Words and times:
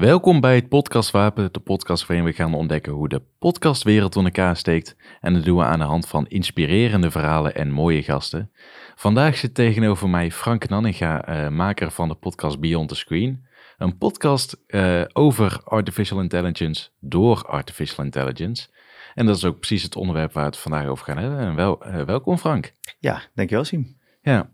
Welkom 0.00 0.40
bij 0.40 0.54
het 0.54 0.68
Podcastwapen, 0.68 1.52
de 1.52 1.60
podcast 1.60 2.06
waarin 2.06 2.24
we 2.24 2.32
gaan 2.32 2.54
ontdekken 2.54 2.92
hoe 2.92 3.08
de 3.08 3.22
podcastwereld 3.38 4.16
in 4.16 4.24
elkaar 4.24 4.56
steekt. 4.56 4.96
En 5.20 5.34
dat 5.34 5.44
doen 5.44 5.56
we 5.56 5.64
aan 5.64 5.78
de 5.78 5.84
hand 5.84 6.08
van 6.08 6.26
inspirerende 6.26 7.10
verhalen 7.10 7.54
en 7.54 7.70
mooie 7.70 8.02
gasten. 8.02 8.50
Vandaag 8.94 9.36
zit 9.36 9.54
tegenover 9.54 10.08
mij 10.08 10.30
Frank 10.30 10.68
Nanninga, 10.68 11.24
eh, 11.24 11.48
maker 11.48 11.90
van 11.90 12.08
de 12.08 12.14
podcast 12.14 12.60
Beyond 12.60 12.88
the 12.88 12.94
Screen. 12.94 13.46
Een 13.78 13.98
podcast 13.98 14.62
eh, 14.66 15.02
over 15.12 15.60
artificial 15.64 16.20
intelligence 16.20 16.88
door 17.00 17.42
artificial 17.46 18.04
intelligence. 18.04 18.68
En 19.14 19.26
dat 19.26 19.36
is 19.36 19.44
ook 19.44 19.58
precies 19.58 19.82
het 19.82 19.96
onderwerp 19.96 20.32
waar 20.32 20.44
we 20.44 20.50
het 20.50 20.58
vandaag 20.58 20.86
over 20.86 21.04
gaan 21.04 21.18
hebben. 21.18 21.38
En 21.38 21.54
wel, 21.54 21.84
eh, 21.84 22.02
welkom 22.02 22.38
Frank. 22.38 22.74
Ja, 22.98 23.22
dankjewel 23.34 23.64
Sim. 23.64 23.96
Ja, 24.22 24.50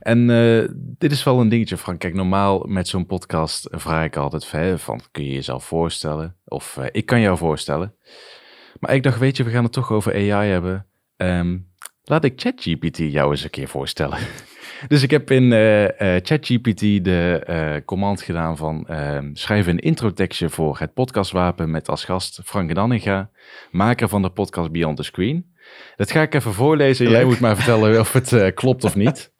en 0.00 0.30
eh, 0.30 0.68
dit 0.74 1.12
is 1.12 1.24
wel 1.24 1.40
een 1.40 1.48
dingetje, 1.48 1.76
Frank. 1.76 1.98
Kijk, 1.98 2.14
normaal 2.14 2.64
met 2.66 2.88
zo'n 2.88 3.06
podcast 3.06 3.68
vraag 3.70 4.04
ik 4.04 4.16
altijd 4.16 4.44
van, 4.44 4.78
van 4.78 5.00
kun 5.10 5.24
je 5.24 5.32
jezelf 5.32 5.64
voorstellen? 5.64 6.36
Of 6.44 6.76
eh, 6.76 6.86
ik 6.92 7.06
kan 7.06 7.20
jou 7.20 7.36
voorstellen. 7.36 7.94
Maar 8.80 8.94
ik 8.94 9.02
dacht, 9.02 9.18
weet 9.18 9.36
je, 9.36 9.44
we 9.44 9.50
gaan 9.50 9.62
het 9.62 9.72
toch 9.72 9.92
over 9.92 10.12
AI 10.12 10.50
hebben. 10.50 10.86
Ehm, 11.16 11.58
laat 12.04 12.24
ik 12.24 12.40
ChatGPT 12.40 12.96
jou 12.96 13.30
eens 13.30 13.44
een 13.44 13.50
keer 13.50 13.68
voorstellen. 13.68 14.18
dus 14.88 15.02
ik 15.02 15.10
heb 15.10 15.30
in 15.30 15.52
eh, 15.52 16.16
ChatGPT 16.22 16.80
de 16.80 17.82
command 17.84 18.22
gedaan 18.22 18.56
van 18.56 18.86
ehm, 18.86 19.34
schrijf 19.34 19.66
een 19.66 19.78
introtekstje 19.78 20.48
voor 20.48 20.78
het 20.78 20.94
podcastwapen 20.94 21.70
met 21.70 21.88
als 21.88 22.04
gast 22.04 22.40
Frank 22.44 22.74
Danninga, 22.74 23.30
maker 23.70 24.08
van 24.08 24.22
de 24.22 24.30
podcast 24.30 24.70
Beyond 24.70 24.96
the 24.96 25.02
Screen. 25.02 25.56
Dat 25.96 26.10
ga 26.10 26.22
ik 26.22 26.34
even 26.34 26.52
voorlezen. 26.52 27.10
Jij 27.10 27.24
moet 27.24 27.40
maar 27.40 27.56
vertellen 27.56 28.00
of 28.00 28.12
het 28.12 28.54
klopt 28.54 28.84
of 28.84 28.94
niet. 28.96 29.30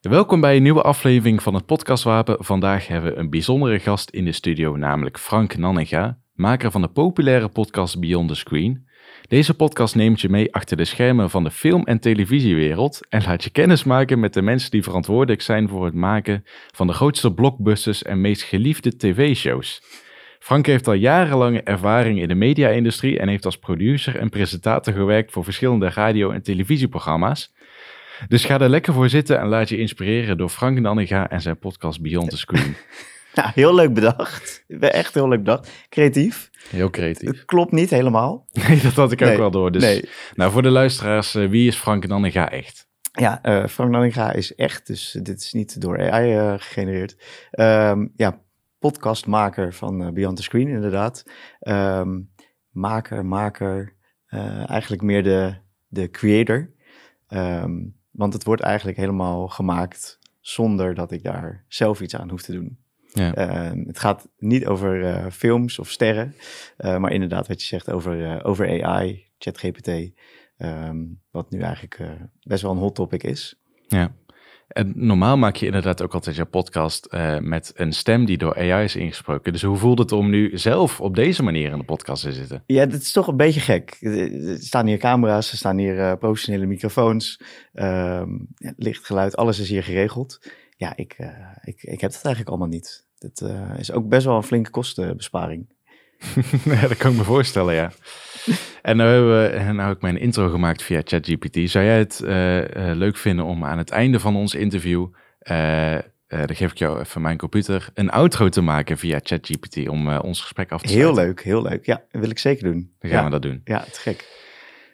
Welkom 0.00 0.40
bij 0.40 0.56
een 0.56 0.62
nieuwe 0.62 0.82
aflevering 0.82 1.42
van 1.42 1.54
het 1.54 1.66
Podcastwapen. 1.66 2.44
Vandaag 2.44 2.86
hebben 2.86 3.12
we 3.12 3.18
een 3.18 3.30
bijzondere 3.30 3.78
gast 3.78 4.10
in 4.10 4.24
de 4.24 4.32
studio, 4.32 4.76
namelijk 4.76 5.18
Frank 5.18 5.56
Nanninga, 5.56 6.18
maker 6.34 6.70
van 6.70 6.80
de 6.80 6.88
populaire 6.88 7.48
podcast 7.48 8.00
Beyond 8.00 8.28
the 8.28 8.34
Screen. 8.34 8.88
Deze 9.28 9.54
podcast 9.54 9.94
neemt 9.94 10.20
je 10.20 10.28
mee 10.28 10.54
achter 10.54 10.76
de 10.76 10.84
schermen 10.84 11.30
van 11.30 11.44
de 11.44 11.50
film- 11.50 11.84
en 11.84 12.00
televisiewereld 12.00 13.00
en 13.08 13.22
laat 13.24 13.44
je 13.44 13.50
kennis 13.50 13.84
maken 13.84 14.20
met 14.20 14.34
de 14.34 14.42
mensen 14.42 14.70
die 14.70 14.82
verantwoordelijk 14.82 15.42
zijn 15.42 15.68
voor 15.68 15.84
het 15.84 15.94
maken 15.94 16.44
van 16.74 16.86
de 16.86 16.92
grootste 16.92 17.34
blockbusters 17.34 18.02
en 18.02 18.20
meest 18.20 18.42
geliefde 18.42 18.96
tv-shows. 18.96 19.82
Frank 20.38 20.66
heeft 20.66 20.86
al 20.86 20.94
jarenlange 20.94 21.62
ervaring 21.62 22.20
in 22.20 22.28
de 22.28 22.34
media-industrie 22.34 23.18
en 23.18 23.28
heeft 23.28 23.44
als 23.44 23.58
producer 23.58 24.16
en 24.16 24.28
presentator 24.28 24.92
gewerkt 24.92 25.32
voor 25.32 25.44
verschillende 25.44 25.88
radio- 25.88 26.30
en 26.30 26.42
televisieprogramma's. 26.42 27.54
Dus 28.28 28.44
ga 28.44 28.60
er 28.60 28.68
lekker 28.68 28.92
voor 28.92 29.08
zitten 29.08 29.38
en 29.38 29.46
laat 29.46 29.68
je 29.68 29.78
inspireren 29.78 30.36
door 30.36 30.48
Frank 30.48 30.78
Nanninga 30.78 31.30
en 31.30 31.40
zijn 31.40 31.58
podcast 31.58 32.00
Beyond 32.00 32.30
the 32.30 32.36
Screen. 32.36 32.76
Nou, 33.36 33.50
heel 33.54 33.74
leuk 33.74 33.94
bedacht. 33.94 34.64
Echt 34.80 35.14
heel 35.14 35.28
leuk 35.28 35.38
bedacht. 35.42 35.70
Creatief. 35.88 36.50
Heel 36.70 36.90
creatief. 36.90 37.44
Klopt 37.44 37.72
niet 37.72 37.90
helemaal. 37.90 38.46
Nee, 38.68 38.80
dat 38.80 38.92
had 38.92 39.12
ik 39.12 39.22
ook 39.22 39.36
wel 39.36 39.50
door. 39.50 39.72
Dus, 39.72 39.82
nee. 39.82 40.08
Nou, 40.34 40.52
voor 40.52 40.62
de 40.62 40.70
luisteraars, 40.70 41.34
uh, 41.34 41.48
wie 41.48 41.68
is 41.68 41.76
Frank 41.76 42.06
Nanninga 42.06 42.50
echt? 42.50 42.88
Ja, 43.12 43.40
uh, 43.42 43.66
Frank 43.66 43.90
Nanninga 43.90 44.32
is 44.32 44.54
echt, 44.54 44.86
dus 44.86 45.18
dit 45.22 45.40
is 45.40 45.52
niet 45.52 45.80
door 45.80 46.10
AI 46.10 46.30
uh, 46.30 46.52
eh, 46.52 46.60
gegenereerd. 46.60 47.16
Um, 47.50 48.12
ja, 48.16 48.40
podcastmaker 48.78 49.74
van 49.74 50.14
Beyond 50.14 50.36
the 50.36 50.42
Screen, 50.42 50.68
inderdaad. 50.68 51.22
Um, 51.60 52.30
maker, 52.70 53.26
maker, 53.26 53.94
eigenlijk 54.66 55.02
meer 55.02 55.22
de, 55.22 55.54
de 55.88 56.10
creator. 56.10 56.70
Um, 57.28 57.96
want 58.16 58.32
het 58.32 58.44
wordt 58.44 58.62
eigenlijk 58.62 58.98
helemaal 58.98 59.48
gemaakt 59.48 60.18
zonder 60.40 60.94
dat 60.94 61.10
ik 61.10 61.22
daar 61.22 61.64
zelf 61.68 62.00
iets 62.00 62.16
aan 62.16 62.30
hoef 62.30 62.42
te 62.42 62.52
doen. 62.52 62.78
Ja. 63.12 63.34
Ehm, 63.34 63.86
het 63.86 63.98
gaat 63.98 64.28
niet 64.38 64.66
over 64.66 65.00
uh, 65.00 65.26
films 65.30 65.78
of 65.78 65.90
sterren, 65.90 66.34
uh, 66.78 66.96
maar 66.96 67.12
inderdaad 67.12 67.48
wat 67.48 67.60
je 67.60 67.66
zegt 67.66 67.90
over, 67.90 68.20
uh, 68.20 68.40
over 68.42 68.84
AI, 68.84 69.24
ChatGPT, 69.38 69.88
um, 70.58 71.20
wat 71.30 71.50
nu 71.50 71.60
eigenlijk 71.60 72.00
best 72.42 72.62
wel 72.62 72.72
een 72.72 72.78
hot 72.78 72.94
topic 72.94 73.22
is. 73.22 73.60
Ja. 73.88 74.12
En 74.68 74.92
normaal 74.94 75.36
maak 75.36 75.56
je 75.56 75.66
inderdaad 75.66 76.02
ook 76.02 76.14
altijd 76.14 76.36
je 76.36 76.44
podcast 76.44 77.08
uh, 77.10 77.38
met 77.38 77.72
een 77.74 77.92
stem 77.92 78.24
die 78.24 78.38
door 78.38 78.56
AI 78.56 78.84
is 78.84 78.96
ingesproken. 78.96 79.52
Dus 79.52 79.62
hoe 79.62 79.76
voelt 79.76 79.98
het 79.98 80.12
om 80.12 80.30
nu 80.30 80.58
zelf 80.58 81.00
op 81.00 81.14
deze 81.14 81.42
manier 81.42 81.70
in 81.70 81.78
de 81.78 81.84
podcast 81.84 82.22
te 82.22 82.32
zitten? 82.32 82.62
Ja, 82.66 82.86
dat 82.86 83.00
is 83.00 83.12
toch 83.12 83.26
een 83.26 83.36
beetje 83.36 83.60
gek. 83.60 83.96
Er 84.00 84.58
staan 84.58 84.86
hier 84.86 84.98
camera's, 84.98 85.50
er 85.50 85.56
staan 85.56 85.78
hier 85.78 85.96
uh, 85.96 86.12
professionele 86.18 86.66
microfoons, 86.66 87.40
uh, 87.74 88.22
licht, 88.76 89.06
geluid, 89.06 89.36
alles 89.36 89.58
is 89.58 89.68
hier 89.68 89.82
geregeld. 89.82 90.40
Ja, 90.76 90.96
ik, 90.96 91.14
uh, 91.18 91.28
ik, 91.62 91.82
ik 91.82 92.00
heb 92.00 92.10
dat 92.10 92.24
eigenlijk 92.24 92.48
allemaal 92.48 92.68
niet. 92.68 93.04
Dat 93.18 93.50
is 93.78 93.92
ook 93.92 94.08
best 94.08 94.26
wel 94.26 94.36
een 94.36 94.42
flinke 94.42 94.70
kostenbesparing. 94.70 95.66
ja, 96.64 96.88
dat 96.88 96.96
kan 96.96 97.10
ik 97.10 97.16
me 97.16 97.24
voorstellen, 97.24 97.74
ja. 97.74 97.92
En 98.82 98.96
nou, 98.96 99.10
hebben 99.10 99.66
we, 99.66 99.72
nou 99.72 99.88
heb 99.88 99.96
ik 99.96 100.02
mijn 100.02 100.18
intro 100.18 100.48
gemaakt 100.48 100.82
via 100.82 101.00
ChatGPT. 101.04 101.70
Zou 101.70 101.84
jij 101.84 101.98
het 101.98 102.20
uh, 102.24 102.56
uh, 102.56 102.66
leuk 102.74 103.16
vinden 103.16 103.44
om 103.44 103.64
aan 103.64 103.78
het 103.78 103.90
einde 103.90 104.20
van 104.20 104.36
ons 104.36 104.54
interview, 104.54 105.06
uh, 105.50 105.98
dan 106.28 106.54
geef 106.54 106.70
ik 106.70 106.78
jou 106.78 107.00
even 107.00 107.20
mijn 107.20 107.36
computer, 107.36 107.88
een 107.94 108.10
outro 108.10 108.48
te 108.48 108.60
maken 108.60 108.98
via 108.98 109.20
ChatGPT 109.22 109.88
om 109.88 110.16
ons 110.16 110.40
gesprek 110.40 110.72
af 110.72 110.82
te 110.82 110.88
sluiten? 110.88 111.14
Heel 111.14 111.26
leuk, 111.26 111.42
heel 111.42 111.62
leuk. 111.62 111.86
Ja, 111.86 112.02
dat 112.10 112.20
wil 112.20 112.30
ik 112.30 112.38
zeker 112.38 112.64
doen. 112.64 112.92
Dan 112.98 113.10
gaan 113.10 113.18
ja. 113.18 113.24
we 113.24 113.30
dat 113.30 113.42
doen. 113.42 113.60
Ja, 113.64 113.82
het 113.84 113.98
gek. 113.98 114.34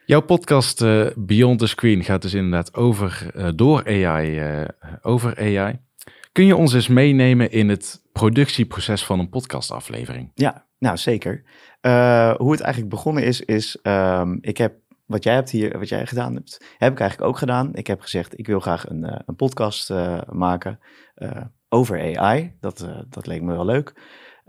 Jouw 0.05 0.21
podcast 0.21 0.85
Beyond 1.15 1.59
the 1.59 1.67
Screen 1.67 2.03
gaat 2.03 2.21
dus 2.21 2.33
inderdaad 2.33 2.73
over, 2.73 3.31
door 3.55 3.85
AI, 3.85 4.41
over 5.01 5.37
AI. 5.37 5.79
Kun 6.31 6.45
je 6.45 6.55
ons 6.55 6.73
eens 6.73 6.87
meenemen 6.87 7.51
in 7.51 7.69
het 7.69 8.01
productieproces 8.11 9.03
van 9.03 9.19
een 9.19 9.29
podcastaflevering? 9.29 10.31
Ja, 10.33 10.65
nou 10.83 10.97
zeker. 10.97 11.43
Uh, 11.81 12.35
hoe 12.35 12.51
het 12.51 12.61
eigenlijk 12.61 12.93
begonnen 12.93 13.23
is, 13.23 13.41
is 13.41 13.79
um, 13.83 14.37
ik 14.41 14.57
heb 14.57 14.81
wat 15.05 15.23
jij 15.23 15.33
hebt 15.33 15.49
hier, 15.49 15.79
wat 15.79 15.89
jij 15.89 16.05
gedaan 16.05 16.33
hebt, 16.33 16.75
heb 16.77 16.91
ik 16.91 16.99
eigenlijk 16.99 17.29
ook 17.29 17.37
gedaan. 17.37 17.75
Ik 17.75 17.87
heb 17.87 18.01
gezegd, 18.01 18.39
ik 18.39 18.47
wil 18.47 18.59
graag 18.59 18.89
een, 18.89 19.03
uh, 19.03 19.19
een 19.25 19.35
podcast 19.35 19.91
uh, 19.91 20.21
maken 20.31 20.79
over 21.69 22.17
AI. 22.17 22.55
Dat, 22.59 22.87
dat 23.09 23.27
leek 23.27 23.41
me 23.41 23.53
wel 23.53 23.65
leuk. 23.65 23.93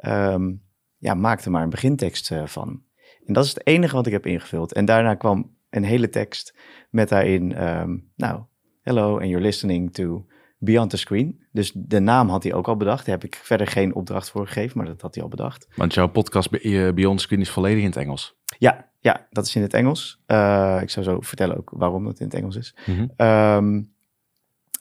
Um, 0.07 0.63
ja, 0.99 1.15
maak 1.15 1.41
er 1.41 1.51
maar 1.51 1.63
een 1.63 1.71
begintekst 1.71 2.31
van. 2.45 2.83
En 3.27 3.33
dat 3.33 3.45
is 3.45 3.55
het 3.55 3.67
enige 3.67 3.95
wat 3.95 4.07
ik 4.07 4.13
heb 4.13 4.27
ingevuld. 4.27 4.73
En 4.73 4.85
daarna 4.85 5.15
kwam 5.15 5.57
een 5.71 5.85
hele 5.85 6.09
tekst 6.09 6.55
met 6.91 7.09
daarin, 7.09 7.65
um, 7.65 8.11
nou, 8.17 8.43
hello 8.83 9.19
and 9.19 9.29
you're 9.29 9.45
listening 9.45 9.93
to 9.93 10.27
Beyond 10.65 10.91
the 10.91 10.97
Screen. 10.97 11.43
Dus 11.53 11.73
de 11.75 12.01
naam 12.01 12.29
had 12.29 12.43
hij 12.43 12.55
ook 12.55 12.69
al 12.69 12.77
bedacht. 12.77 13.07
Daar 13.07 13.15
heb 13.15 13.25
ik 13.25 13.35
verder 13.35 13.67
geen 13.67 13.95
opdracht 13.95 14.31
voor 14.31 14.47
gegeven, 14.47 14.79
maar 14.79 14.87
dat 14.87 15.01
had 15.01 15.15
hij 15.15 15.25
al 15.25 15.31
bedacht. 15.31 15.69
Want 15.77 15.95
jouw 15.95 16.09
podcast 16.09 16.51
Beyond 16.95 17.17
the 17.17 17.23
Screen 17.23 17.41
is 17.41 17.51
volledig 17.51 17.81
in 17.81 17.89
het 17.89 17.97
Engels? 17.97 18.37
Ja, 18.59 18.91
ja 19.01 19.27
dat 19.31 19.47
is 19.47 19.57
in 19.57 19.63
het 19.63 19.75
Engels. 19.75 20.23
Uh, 20.27 20.79
ik 20.83 20.91
zou 20.91 21.07
zo 21.07 21.21
vertellen 21.21 21.57
ook 21.57 21.71
waarom 21.75 22.05
dat 22.05 22.19
in 22.19 22.27
het 22.27 22.35
Engels 22.35 22.57
is. 22.57 22.75
Mm 22.87 22.95
-hmm. 22.95 23.27
um, 23.27 23.93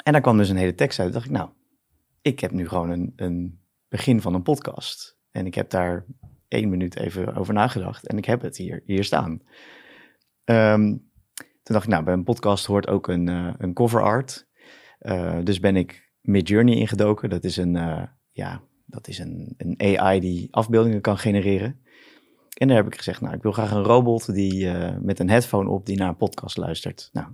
en 0.03 0.11
daar 0.11 0.21
kwam 0.21 0.37
dus 0.37 0.49
een 0.49 0.55
hele 0.55 0.75
tekst 0.75 0.99
uit. 0.99 1.13
dacht 1.13 1.25
ik, 1.25 1.31
nou, 1.31 1.49
ik 2.21 2.39
heb 2.39 2.51
nu 2.51 2.67
gewoon 2.67 2.89
een, 2.89 3.13
een 3.15 3.59
begin 3.89 4.21
van 4.21 4.33
een 4.33 4.43
podcast. 4.43 5.17
En 5.31 5.45
ik 5.45 5.55
heb 5.55 5.69
daar 5.69 6.05
één 6.47 6.69
minuut 6.69 6.95
even 6.95 7.35
over 7.35 7.53
nagedacht. 7.53 8.07
En 8.07 8.17
ik 8.17 8.25
heb 8.25 8.41
het 8.41 8.57
hier, 8.57 8.81
hier 8.85 9.03
staan. 9.03 9.41
Um, 10.45 11.11
toen 11.63 11.75
dacht 11.75 11.83
ik, 11.83 11.91
nou, 11.91 12.03
bij 12.03 12.13
een 12.13 12.23
podcast 12.23 12.65
hoort 12.65 12.87
ook 12.87 13.07
een, 13.07 13.27
uh, 13.27 13.53
een 13.57 13.73
cover 13.73 14.01
art. 14.01 14.47
Uh, 15.03 15.37
dus 15.43 15.59
ben 15.59 15.75
ik 15.75 16.11
Midjourney 16.21 16.75
ingedoken. 16.75 17.29
Dat 17.29 17.43
is 17.43 17.57
een, 17.57 17.75
uh, 17.75 18.03
ja, 18.31 18.61
dat 18.85 19.07
is 19.07 19.19
een, 19.19 19.53
een 19.57 19.97
AI 19.97 20.19
die 20.19 20.47
afbeeldingen 20.51 21.01
kan 21.01 21.17
genereren. 21.17 21.81
En 22.53 22.67
daar 22.67 22.77
heb 22.77 22.87
ik 22.87 22.95
gezegd, 22.95 23.21
nou, 23.21 23.35
ik 23.35 23.41
wil 23.41 23.51
graag 23.51 23.71
een 23.71 23.83
robot 23.83 24.33
die 24.33 24.63
uh, 24.63 24.97
met 24.99 25.19
een 25.19 25.29
headphone 25.29 25.69
op 25.69 25.85
die 25.85 25.97
naar 25.97 26.09
een 26.09 26.17
podcast 26.17 26.57
luistert. 26.57 27.09
Nou, 27.13 27.27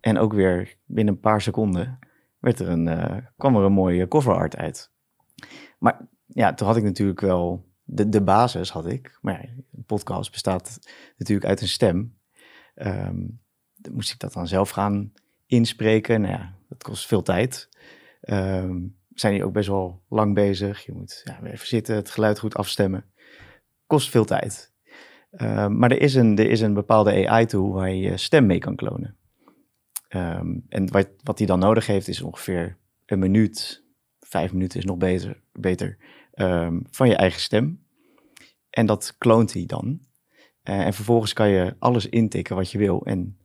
en 0.00 0.18
ook 0.18 0.32
weer 0.32 0.76
binnen 0.86 1.14
een 1.14 1.20
paar 1.20 1.40
seconden 1.40 1.98
werd 2.38 2.58
er 2.60 2.68
een, 2.68 3.24
kwam 3.36 3.56
er 3.56 3.62
een 3.62 3.72
mooie 3.72 4.08
cover 4.08 4.34
art 4.34 4.56
uit. 4.56 4.92
Maar 5.78 6.08
ja, 6.26 6.54
toen 6.54 6.66
had 6.66 6.76
ik 6.76 6.82
natuurlijk 6.82 7.20
wel 7.20 7.66
de, 7.84 8.08
de 8.08 8.22
basis 8.22 8.70
had 8.70 8.86
ik. 8.86 9.18
Maar 9.20 9.42
ja, 9.42 9.48
een 9.72 9.84
podcast 9.86 10.30
bestaat 10.30 10.78
natuurlijk 11.16 11.48
uit 11.48 11.60
een 11.60 11.68
stem. 11.68 12.18
Dan 13.74 13.92
moest 13.92 14.12
ik 14.12 14.18
dat 14.18 14.32
dan 14.32 14.46
zelf 14.46 14.70
gaan 14.70 15.12
inspreken. 15.48 16.20
Nou 16.20 16.32
ja, 16.32 16.54
dat 16.68 16.82
kost 16.82 17.06
veel 17.06 17.22
tijd. 17.22 17.68
Um, 18.22 18.96
zijn 19.14 19.34
hier 19.34 19.44
ook 19.44 19.52
best 19.52 19.68
wel 19.68 20.02
lang 20.08 20.34
bezig. 20.34 20.84
Je 20.84 20.92
moet 20.92 21.20
ja, 21.24 21.42
even 21.42 21.66
zitten, 21.66 21.96
het 21.96 22.10
geluid 22.10 22.38
goed 22.38 22.54
afstemmen. 22.54 23.04
Kost 23.86 24.10
veel 24.10 24.24
tijd. 24.24 24.72
Um, 25.30 25.78
maar 25.78 25.90
er 25.90 26.00
is, 26.00 26.14
een, 26.14 26.38
er 26.38 26.50
is 26.50 26.60
een 26.60 26.74
bepaalde 26.74 27.28
AI-tool 27.28 27.72
waar 27.72 27.90
je 27.90 28.16
stem 28.16 28.46
mee 28.46 28.58
kan 28.58 28.76
klonen. 28.76 29.16
Um, 30.08 30.64
en 30.68 30.90
wat, 31.22 31.38
die 31.38 31.46
dan 31.46 31.58
nodig 31.58 31.86
heeft 31.86 32.08
is 32.08 32.22
ongeveer 32.22 32.76
een 33.06 33.18
minuut, 33.18 33.84
vijf 34.20 34.52
minuten 34.52 34.78
is 34.78 34.84
nog 34.84 34.96
beter, 34.96 35.40
beter 35.52 35.96
van 36.90 37.08
je 37.08 37.16
eigen 37.16 37.40
stem. 37.40 37.82
En 38.70 38.86
dat 38.86 39.14
kloont 39.18 39.52
hij 39.52 39.66
dan. 39.66 40.00
Uh, 40.64 40.86
en 40.86 40.94
vervolgens 40.94 41.32
kan 41.32 41.48
je 41.48 41.76
alles 41.78 42.06
intikken 42.06 42.56
wat 42.56 42.70
je 42.70 42.78
wil 42.78 43.04
en 43.04 43.38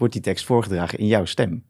wordt 0.00 0.14
die 0.14 0.22
tekst 0.22 0.44
voorgedragen 0.44 0.98
in 0.98 1.06
jouw 1.06 1.24
stem. 1.24 1.64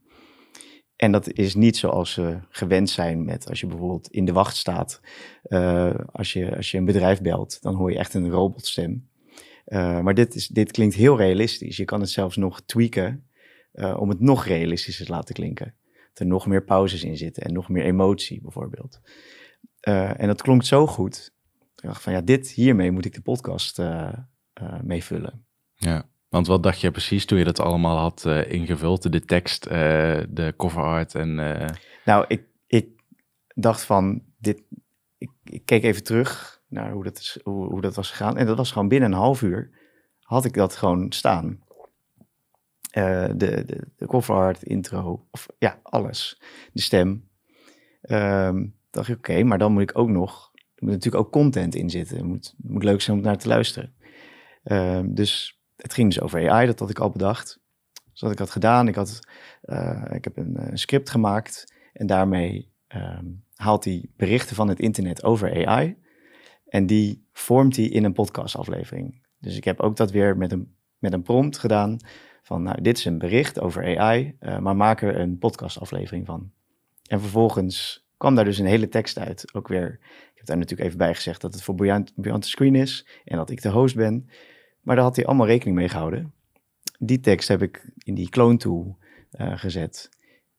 En 0.97 1.13
dat 1.13 1.33
is 1.33 1.55
niet 1.55 1.77
zoals 1.77 2.13
ze 2.13 2.39
gewend 2.49 2.91
zijn 2.91 3.25
met 3.25 3.49
als 3.49 3.61
je 3.61 3.67
bijvoorbeeld 3.67 4.09
in 4.11 4.25
de 4.25 4.33
wacht 4.33 4.57
staat. 4.57 5.01
Uh, 5.49 5.95
als, 6.13 6.33
je, 6.33 6.57
als 6.57 6.71
je 6.71 6.79
een 6.79 6.85
bedrijf 6.85 7.21
belt, 7.21 7.63
dan 7.63 7.75
hoor 7.75 7.91
je 7.91 7.99
echt 7.99 8.15
een 8.15 8.31
robotstem. 8.31 9.09
Uh, 9.67 10.01
maar 10.01 10.15
dit, 10.15 10.35
is, 10.35 10.49
dit 10.49 10.73
klinkt 10.73 10.95
heel 10.95 11.17
realistisch. 11.17 11.77
Je 11.77 11.85
kan 11.85 12.01
het 12.01 12.11
zelfs 12.11 12.37
nog 12.37 12.61
tweaken 12.61 13.29
uh, 13.73 13.97
om 14.01 14.09
het 14.09 14.21
nog 14.21 14.47
realistischer 14.47 15.07
te 15.07 15.13
laten 15.13 15.35
klinken. 15.35 15.75
Er 16.15 16.27
nog 16.27 16.47
meer 16.47 16.65
pauzes 16.65 17.05
in 17.05 17.17
zitten 17.17 17.43
en 17.43 17.53
nog 17.53 17.69
meer 17.69 17.85
emotie 17.85 18.41
bijvoorbeeld. 18.41 19.01
en 19.81 20.27
dat 20.27 20.43
klonk 20.43 20.65
zo 20.65 20.87
goed. 20.87 21.35
Ik 21.77 21.83
dacht 21.83 22.03
van 22.03 22.13
ja, 22.13 22.21
dit 22.21 22.51
hiermee 22.51 22.91
moet 22.91 23.05
ik 23.05 23.15
de 23.15 23.23
podcast 23.23 23.83
mee 24.83 25.05
vullen. 25.05 25.45
Ja. 25.75 26.10
Want 26.31 26.47
wat 26.47 26.63
dacht 26.63 26.81
je 26.81 26.91
precies 26.91 27.25
toen 27.25 27.39
je 27.39 27.45
dat 27.45 27.61
allemaal 27.61 27.97
had 27.97 28.25
uh, 28.27 28.51
ingevuld? 28.51 29.13
De 29.13 29.25
tekst, 29.25 29.67
uh, 29.67 29.73
de 30.29 30.55
cover 30.57 30.83
art 30.83 31.15
en... 31.15 31.39
Uh... 31.39 31.67
Nou, 32.05 32.25
ik, 32.29 32.45
ik 32.67 32.89
dacht 33.55 33.85
van, 33.85 34.23
dit, 34.39 34.63
ik, 35.19 35.31
ik, 35.45 35.65
keek 35.65 35.83
even 35.83 36.03
terug 36.03 36.61
naar 36.69 36.93
hoe 36.93 37.05
dat, 37.05 37.19
is, 37.19 37.39
hoe, 37.43 37.67
hoe, 37.67 37.81
dat 37.81 37.95
was 37.95 38.11
gegaan. 38.11 38.37
En 38.37 38.47
dat 38.47 38.57
was 38.57 38.73
gewoon 38.73 38.89
binnen 38.89 39.13
een 39.13 39.19
half 39.19 39.43
uur 39.43 39.71
had 40.21 40.45
ik 40.45 40.55
dat 40.55 40.77
gewoon 40.77 41.13
staan. 41.13 41.61
de, 42.91 43.33
de, 43.37 43.87
de 43.97 44.07
cover 44.07 44.35
art, 44.35 44.63
intro, 44.63 45.27
of 45.31 45.47
ja, 45.59 45.79
alles. 45.83 46.41
De 46.73 46.81
stem. 46.81 47.29
Um, 48.03 48.75
dacht 48.91 49.09
ik, 49.09 49.17
oké, 49.17 49.43
maar 49.43 49.59
dan 49.59 49.73
moet 49.73 49.83
ik 49.83 49.99
ook 49.99 50.09
nog... 50.09 50.51
Er 50.55 50.85
moet 50.87 50.95
natuurlijk 50.95 51.25
ook 51.25 51.33
content 51.33 51.75
in 51.75 51.91
zitten. 51.91 52.17
Het 52.17 52.27
moet, 52.27 52.55
moet 52.57 52.85
leuk 52.85 53.01
zijn 53.01 53.17
om 53.17 53.23
naar 53.23 53.39
te 53.39 53.49
luisteren. 53.49 53.95
Um, 54.65 55.15
dus 55.15 55.60
het 55.83 55.95
ging 55.95 56.09
dus 56.09 56.21
over 56.21 56.51
AI, 56.51 56.67
dat 56.67 56.79
had 56.79 56.91
ik 56.91 56.99
al 56.99 57.11
bedacht. 57.11 57.59
Dus 58.13 58.21
wat 58.21 58.31
ik 58.31 58.39
had 58.39 58.51
gedaan, 58.51 58.89
ik, 58.89 58.95
had, 58.95 59.19
uh, 59.65 60.05
ik 60.11 60.25
heb 60.25 60.37
een, 60.37 60.71
een, 60.71 60.79
script 60.79 61.11
gemaakt 61.11 61.75
en 61.93 62.07
daarmee 62.07 62.73
um, 62.95 63.45
haalt 63.55 63.85
hij 63.85 64.09
berichten 64.17 64.57
van 64.57 64.69
het 64.69 64.81
internet 64.81 65.25
over 65.25 65.67
AI 65.67 65.97
en 66.69 66.87
die 66.87 67.27
vormt 67.33 67.77
hij 67.77 67.85
in 67.85 68.05
een 68.05 68.13
podcastaflevering. 68.13 69.27
Dus 69.39 69.57
ik 69.57 69.65
heb 69.65 69.81
ook 69.81 69.97
dat 69.97 70.11
weer 70.11 70.37
met 70.37 70.53
een, 70.53 70.75
met 70.99 71.13
een 71.13 71.23
prompt 71.23 71.59
gedaan 71.59 71.97
van, 72.43 72.63
nou, 72.63 72.83
dit 72.83 72.99
is 72.99 73.05
een 73.05 73.19
bericht 73.19 73.61
over 73.61 73.99
AI, 73.99 74.37
uh, 74.41 74.59
maar 74.59 74.77
maak 74.77 75.03
er 75.03 75.21
een 75.21 75.39
podcastaflevering 75.39 76.27
van. 76.27 76.51
En 77.07 77.21
vervolgens 77.21 78.07
kwam 78.17 78.35
daar 78.35 78.45
dus 78.45 78.59
een 78.59 78.67
hele 78.67 78.89
tekst 78.89 79.19
uit. 79.19 79.55
Ook 79.55 79.69
weer, 79.69 79.99
ik 80.03 80.33
heb 80.35 80.47
daar 80.47 80.57
natuurlijk 80.57 80.87
even 80.87 80.99
bij 80.99 81.15
gezegd 81.15 81.41
dat 81.41 81.53
het 81.53 81.63
voor 81.63 81.75
Beyond 81.75 82.43
the 82.43 82.49
Screen 82.49 82.75
is 82.75 83.07
en 83.25 83.37
dat 83.37 83.51
ik 83.51 83.63
de 83.63 83.69
host 83.69 83.97
ben. 83.97 84.29
Maar 84.81 84.97
daar 84.97 85.05
had 85.05 85.17
hij 85.17 85.27
allemaal 85.27 85.47
rekening 85.47 85.77
mee 85.77 85.89
gehouden. 85.89 86.33
Die 86.99 87.21
tekst 87.21 87.49
heb 87.49 87.63
ik 87.63 87.93
in 87.99 88.15
die 88.15 88.29
clone 88.29 88.57
tool 88.57 88.99
uh, 89.41 89.59
gezet. 89.59 90.11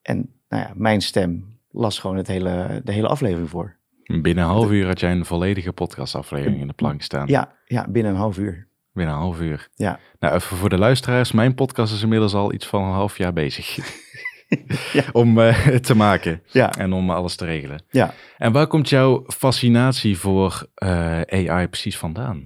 En 0.02 0.16
nou 0.48 0.62
ja, 0.62 0.72
mijn 0.74 1.00
stem 1.00 1.58
las 1.70 1.98
gewoon 1.98 2.16
het 2.16 2.26
hele, 2.26 2.80
de 2.84 2.92
hele 2.92 3.08
aflevering 3.08 3.50
voor. 3.50 3.76
Binnen 4.20 4.44
een 4.44 4.50
half 4.50 4.70
uur 4.70 4.86
had 4.86 5.00
jij 5.00 5.12
een 5.12 5.24
volledige 5.24 5.72
podcastaflevering 5.72 6.60
in 6.60 6.66
de 6.66 6.72
plank 6.72 7.02
staan. 7.02 7.26
Ja, 7.26 7.54
ja 7.64 7.88
binnen 7.88 8.12
een 8.12 8.18
half 8.18 8.38
uur. 8.38 8.68
Binnen 8.92 9.14
een 9.14 9.20
half 9.20 9.40
uur. 9.40 9.68
Ja. 9.74 9.98
Nou, 10.20 10.34
even 10.34 10.56
voor 10.56 10.68
de 10.68 10.78
luisteraars. 10.78 11.32
Mijn 11.32 11.54
podcast 11.54 11.92
is 11.92 12.02
inmiddels 12.02 12.34
al 12.34 12.52
iets 12.52 12.66
van 12.66 12.82
een 12.82 12.92
half 12.92 13.18
jaar 13.18 13.32
bezig. 13.32 13.76
ja. 14.92 15.04
Om 15.12 15.38
uh, 15.38 15.66
te 15.66 15.94
maken. 15.94 16.42
Ja. 16.46 16.72
En 16.72 16.92
om 16.92 17.10
alles 17.10 17.36
te 17.36 17.44
regelen. 17.44 17.84
Ja. 17.90 18.14
En 18.38 18.52
waar 18.52 18.66
komt 18.66 18.88
jouw 18.88 19.24
fascinatie 19.26 20.18
voor 20.18 20.66
uh, 20.82 21.20
AI 21.20 21.68
precies 21.68 21.98
vandaan? 21.98 22.42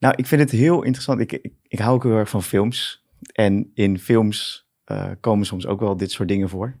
Nou, 0.00 0.14
ik 0.16 0.26
vind 0.26 0.40
het 0.40 0.50
heel 0.50 0.82
interessant. 0.82 1.20
Ik, 1.20 1.32
ik, 1.32 1.52
ik 1.62 1.78
hou 1.78 1.94
ook 1.94 2.02
heel 2.02 2.16
erg 2.16 2.28
van 2.28 2.42
films. 2.42 3.04
En 3.32 3.70
in 3.74 3.98
films 3.98 4.68
uh, 4.86 5.10
komen 5.20 5.46
soms 5.46 5.66
ook 5.66 5.80
wel 5.80 5.96
dit 5.96 6.10
soort 6.10 6.28
dingen 6.28 6.48
voor. 6.48 6.78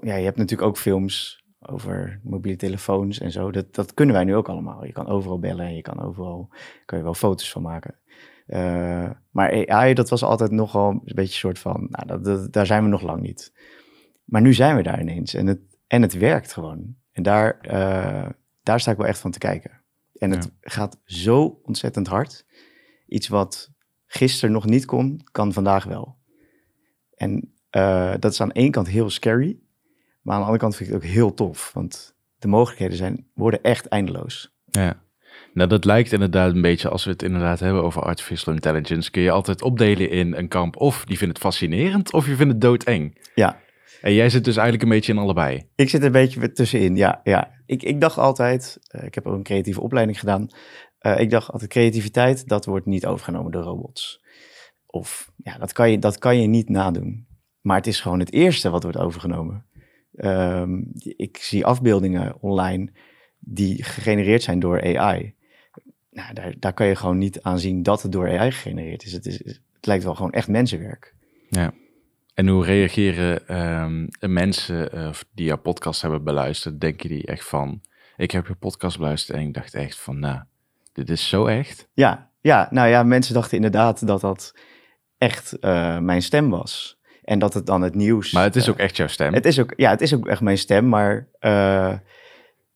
Ja, 0.00 0.14
je 0.14 0.24
hebt 0.24 0.36
natuurlijk 0.36 0.68
ook 0.68 0.78
films 0.78 1.44
over 1.60 2.20
mobiele 2.22 2.56
telefoons 2.56 3.20
en 3.20 3.30
zo. 3.32 3.50
Dat, 3.50 3.74
dat 3.74 3.94
kunnen 3.94 4.14
wij 4.14 4.24
nu 4.24 4.34
ook 4.34 4.48
allemaal. 4.48 4.84
Je 4.84 4.92
kan 4.92 5.06
overal 5.06 5.38
bellen 5.38 5.66
en 5.66 5.74
je 5.74 5.82
kan 5.82 6.00
overal 6.00 6.48
kan 6.84 6.98
je 6.98 7.04
wel 7.04 7.14
foto's 7.14 7.50
van 7.50 7.62
maken. 7.62 7.98
Uh, 8.46 9.10
maar 9.30 9.68
AI, 9.68 9.94
dat 9.94 10.08
was 10.08 10.22
altijd 10.22 10.50
nogal 10.50 10.90
een 10.90 11.00
beetje 11.04 11.22
een 11.22 11.28
soort 11.28 11.58
van, 11.58 11.86
nou, 11.90 12.22
dat, 12.22 12.52
daar 12.52 12.66
zijn 12.66 12.82
we 12.82 12.88
nog 12.88 13.02
lang 13.02 13.22
niet. 13.22 13.52
Maar 14.24 14.40
nu 14.40 14.54
zijn 14.54 14.76
we 14.76 14.82
daar 14.82 15.00
ineens 15.00 15.34
en 15.34 15.46
het, 15.46 15.60
en 15.86 16.02
het 16.02 16.18
werkt 16.18 16.52
gewoon. 16.52 16.96
En 17.12 17.22
daar, 17.22 17.58
uh, 17.62 18.28
daar 18.62 18.80
sta 18.80 18.90
ik 18.90 18.96
wel 18.96 19.06
echt 19.06 19.20
van 19.20 19.30
te 19.30 19.38
kijken. 19.38 19.77
En 20.18 20.30
het 20.30 20.50
gaat 20.60 21.00
zo 21.04 21.60
ontzettend 21.62 22.06
hard. 22.06 22.44
Iets 23.06 23.28
wat 23.28 23.70
gisteren 24.06 24.52
nog 24.52 24.64
niet 24.64 24.84
kon, 24.84 25.20
kan 25.32 25.52
vandaag 25.52 25.84
wel. 25.84 26.16
En 27.14 27.52
uh, 27.70 28.14
dat 28.18 28.32
is 28.32 28.40
aan 28.40 28.48
de 28.48 28.54
ene 28.54 28.70
kant 28.70 28.88
heel 28.88 29.10
scary, 29.10 29.58
maar 30.22 30.34
aan 30.34 30.40
de 30.40 30.46
andere 30.46 30.58
kant 30.58 30.76
vind 30.76 30.88
ik 30.88 30.94
het 30.94 31.04
ook 31.04 31.10
heel 31.10 31.34
tof. 31.34 31.70
Want 31.74 32.16
de 32.38 32.48
mogelijkheden 32.48 32.96
zijn, 32.96 33.26
worden 33.34 33.62
echt 33.62 33.86
eindeloos. 33.86 34.56
Ja. 34.64 35.02
Nou, 35.54 35.68
dat 35.68 35.84
lijkt 35.84 36.12
inderdaad 36.12 36.54
een 36.54 36.62
beetje, 36.62 36.88
als 36.88 37.04
we 37.04 37.10
het 37.10 37.22
inderdaad 37.22 37.60
hebben 37.60 37.82
over 37.82 38.02
artificial 38.02 38.54
intelligence, 38.54 39.10
kun 39.10 39.22
je 39.22 39.30
altijd 39.30 39.62
opdelen 39.62 40.10
in 40.10 40.34
een 40.34 40.48
kamp 40.48 40.76
of 40.76 41.04
die 41.04 41.18
vindt 41.18 41.34
het 41.34 41.42
fascinerend 41.42 42.12
of 42.12 42.26
je 42.26 42.36
vindt 42.36 42.52
het 42.52 42.60
doodeng. 42.60 43.18
Ja. 43.34 43.60
En 44.00 44.14
jij 44.14 44.30
zit 44.30 44.44
dus 44.44 44.56
eigenlijk 44.56 44.84
een 44.84 44.94
beetje 44.96 45.12
in 45.12 45.18
allebei. 45.18 45.68
Ik 45.74 45.88
zit 45.88 46.02
een 46.02 46.12
beetje 46.12 46.52
tussenin, 46.52 46.96
ja. 46.96 47.20
ja. 47.24 47.50
Ik, 47.66 47.82
ik 47.82 48.00
dacht 48.00 48.18
altijd, 48.18 48.78
uh, 48.96 49.04
ik 49.04 49.14
heb 49.14 49.26
ook 49.26 49.34
een 49.34 49.42
creatieve 49.42 49.80
opleiding 49.80 50.18
gedaan. 50.18 50.48
Uh, 51.00 51.20
ik 51.20 51.30
dacht 51.30 51.50
altijd, 51.50 51.70
creativiteit, 51.70 52.48
dat 52.48 52.64
wordt 52.64 52.86
niet 52.86 53.06
overgenomen 53.06 53.52
door 53.52 53.62
robots. 53.62 54.24
Of, 54.86 55.32
ja, 55.36 55.58
dat 55.58 55.72
kan 55.72 55.90
je, 55.90 55.98
dat 55.98 56.18
kan 56.18 56.40
je 56.40 56.46
niet 56.46 56.68
nadoen. 56.68 57.26
Maar 57.60 57.76
het 57.76 57.86
is 57.86 58.00
gewoon 58.00 58.18
het 58.18 58.32
eerste 58.32 58.70
wat 58.70 58.82
wordt 58.82 58.98
overgenomen. 58.98 59.66
Um, 60.12 60.90
ik 61.02 61.36
zie 61.36 61.66
afbeeldingen 61.66 62.42
online 62.42 62.92
die 63.38 63.84
gegenereerd 63.84 64.42
zijn 64.42 64.58
door 64.58 64.98
AI. 64.98 65.34
Nou, 66.10 66.34
daar, 66.34 66.54
daar 66.58 66.72
kan 66.72 66.86
je 66.86 66.96
gewoon 66.96 67.18
niet 67.18 67.42
aan 67.42 67.58
zien 67.58 67.82
dat 67.82 68.02
het 68.02 68.12
door 68.12 68.38
AI 68.38 68.50
gegenereerd 68.50 69.04
is. 69.04 69.12
Het, 69.12 69.26
is, 69.26 69.38
het 69.44 69.86
lijkt 69.86 70.04
wel 70.04 70.14
gewoon 70.14 70.32
echt 70.32 70.48
mensenwerk. 70.48 71.14
Ja. 71.48 71.74
En 72.38 72.48
hoe 72.48 72.64
reageren 72.64 73.56
um, 73.82 74.08
mensen 74.20 74.90
uh, 74.94 75.10
die 75.34 75.46
jouw 75.46 75.58
podcast 75.58 76.02
hebben 76.02 76.24
beluisterd? 76.24 76.80
Denken 76.80 77.08
die 77.08 77.26
echt 77.26 77.44
van, 77.44 77.80
ik 78.16 78.30
heb 78.30 78.46
je 78.46 78.54
podcast 78.54 78.98
beluisterd 78.98 79.38
en 79.38 79.46
ik 79.46 79.54
dacht 79.54 79.74
echt 79.74 79.98
van, 79.98 80.18
nou, 80.18 80.40
dit 80.92 81.10
is 81.10 81.28
zo 81.28 81.46
echt? 81.46 81.88
Ja, 81.92 82.30
ja 82.40 82.68
nou 82.70 82.88
ja, 82.88 83.02
mensen 83.02 83.34
dachten 83.34 83.56
inderdaad 83.56 84.06
dat 84.06 84.20
dat 84.20 84.54
echt 85.16 85.56
uh, 85.60 85.98
mijn 85.98 86.22
stem 86.22 86.50
was. 86.50 86.98
En 87.22 87.38
dat 87.38 87.54
het 87.54 87.66
dan 87.66 87.82
het 87.82 87.94
nieuws... 87.94 88.32
Maar 88.32 88.44
het 88.44 88.56
is 88.56 88.66
uh, 88.66 88.70
ook 88.70 88.78
echt 88.78 88.96
jouw 88.96 89.06
stem? 89.06 89.34
Het 89.34 89.46
is 89.46 89.58
ook, 89.58 89.72
ja, 89.76 89.90
het 89.90 90.00
is 90.00 90.14
ook 90.14 90.28
echt 90.28 90.40
mijn 90.40 90.58
stem, 90.58 90.88
maar... 90.88 91.28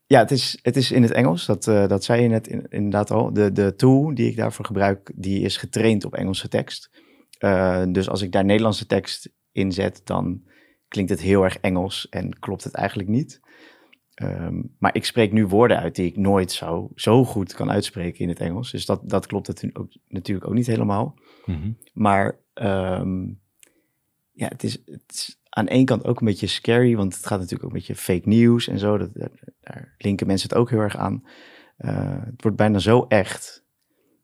ja, 0.07 0.19
het 0.19 0.31
is, 0.31 0.59
het 0.63 0.77
is 0.77 0.91
in 0.91 1.03
het 1.03 1.13
Engels, 1.13 1.47
dat, 1.47 1.65
dat 1.65 2.05
zei 2.05 2.23
je 2.23 2.29
net 2.29 2.47
in, 2.47 2.67
inderdaad 2.69 3.11
al. 3.11 3.33
De, 3.33 3.53
de 3.53 3.75
tool 3.75 4.15
die 4.15 4.31
ik 4.31 4.37
daarvoor 4.37 4.65
gebruik, 4.65 5.13
die 5.15 5.43
is 5.43 5.57
getraind 5.57 6.05
op 6.05 6.15
Engelse 6.15 6.49
tekst. 6.49 6.91
dus 7.89 8.09
als 8.09 8.23
ik 8.23 8.33
daar 8.33 8.45
Nederlandse 8.45 8.87
tekst 8.87 9.31
inzet, 9.53 10.01
dan 10.05 10.43
klinkt 10.89 11.11
het 11.11 11.21
heel 11.21 11.43
erg 11.45 11.59
Engels 11.59 12.09
en 12.09 12.39
klopt 12.39 12.65
het 12.65 12.75
eigenlijk 12.75 13.09
niet. 13.09 13.41
Um, 14.23 14.75
maar 14.79 14.95
ik 14.95 15.05
spreek 15.05 15.33
nu 15.33 15.47
woorden 15.47 15.79
uit 15.79 15.95
die 15.95 16.07
ik 16.07 16.17
nooit 16.17 16.53
zo, 16.53 16.91
zo 16.95 17.25
goed 17.25 17.55
kan 17.55 17.71
uitspreken 17.71 18.21
in 18.21 18.29
het 18.29 18.41
Engels. 18.41 18.71
Dus 18.71 18.87
dat, 18.87 19.09
dat 19.09 19.27
klopt 19.27 19.47
het 19.47 19.71
ook, 19.73 19.93
natuurlijk 20.09 20.47
ook 20.47 20.55
niet 20.55 20.67
helemaal. 20.67 21.19
Mm 21.45 21.55
-hmm. 21.55 21.77
Maar 21.93 22.39
um, 22.55 23.41
ja, 24.33 24.49
het 24.49 24.63
is, 24.63 24.73
het 24.85 25.03
is 25.13 25.41
aan 25.49 25.69
één 25.69 25.85
kant 25.85 26.05
ook 26.05 26.21
een 26.21 26.27
beetje 26.27 26.47
scary, 26.47 26.97
want 26.97 27.15
het 27.15 27.27
gaat 27.27 27.39
natuurlijk 27.39 27.65
ook 27.65 27.71
een 27.71 27.77
beetje 27.77 27.95
fake 27.95 28.29
news 28.29 28.69
en 28.69 28.79
zo. 28.79 28.99
Dat, 28.99 29.11
daar 29.61 29.95
linken 29.99 30.27
mensen 30.27 30.49
het 30.49 30.59
ook 30.59 30.71
heel 30.71 30.79
erg 30.79 30.97
aan. 30.97 31.25
Uh, 31.79 32.25
het 32.25 32.43
wordt 32.43 32.57
bijna 32.57 32.79
zo 32.79 33.05
echt 33.09 33.65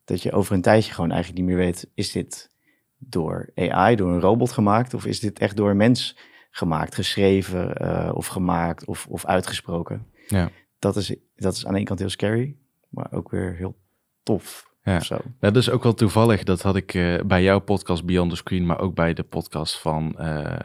dat 0.04 0.22
je 0.22 0.32
over 0.32 0.54
een 0.54 0.62
tijdje 0.62 0.92
gewoon 0.92 1.10
eigenlijk 1.10 1.40
niet 1.40 1.48
meer 1.48 1.64
weet, 1.64 1.90
is 1.94 2.12
dit 2.12 2.50
door 2.98 3.50
AI, 3.54 3.96
door 3.96 4.12
een 4.12 4.20
robot 4.20 4.52
gemaakt? 4.52 4.94
Of 4.94 5.06
is 5.06 5.20
dit 5.20 5.38
echt 5.38 5.56
door 5.56 5.70
een 5.70 5.76
mens 5.76 6.18
gemaakt, 6.50 6.94
geschreven 6.94 7.82
uh, 7.82 8.10
of 8.14 8.26
gemaakt 8.26 8.84
of, 8.84 9.06
of 9.06 9.26
uitgesproken? 9.26 10.06
Ja. 10.26 10.50
Dat, 10.78 10.96
is, 10.96 11.14
dat 11.36 11.54
is 11.54 11.66
aan 11.66 11.72
de 11.72 11.78
ene 11.78 11.86
kant 11.86 11.98
heel 11.98 12.08
scary, 12.08 12.56
maar 12.88 13.12
ook 13.12 13.30
weer 13.30 13.54
heel 13.54 13.76
tof. 14.22 14.66
Ja, 14.82 15.20
dat 15.38 15.56
is 15.56 15.70
ook 15.70 15.82
wel 15.82 15.94
toevallig. 15.94 16.42
Dat 16.42 16.62
had 16.62 16.76
ik 16.76 16.94
uh, 16.94 17.20
bij 17.22 17.42
jouw 17.42 17.58
podcast 17.58 18.04
Beyond 18.04 18.30
the 18.30 18.36
Screen, 18.36 18.66
maar 18.66 18.80
ook 18.80 18.94
bij 18.94 19.14
de 19.14 19.22
podcast 19.22 19.78
van 19.78 20.16
uh, 20.18 20.56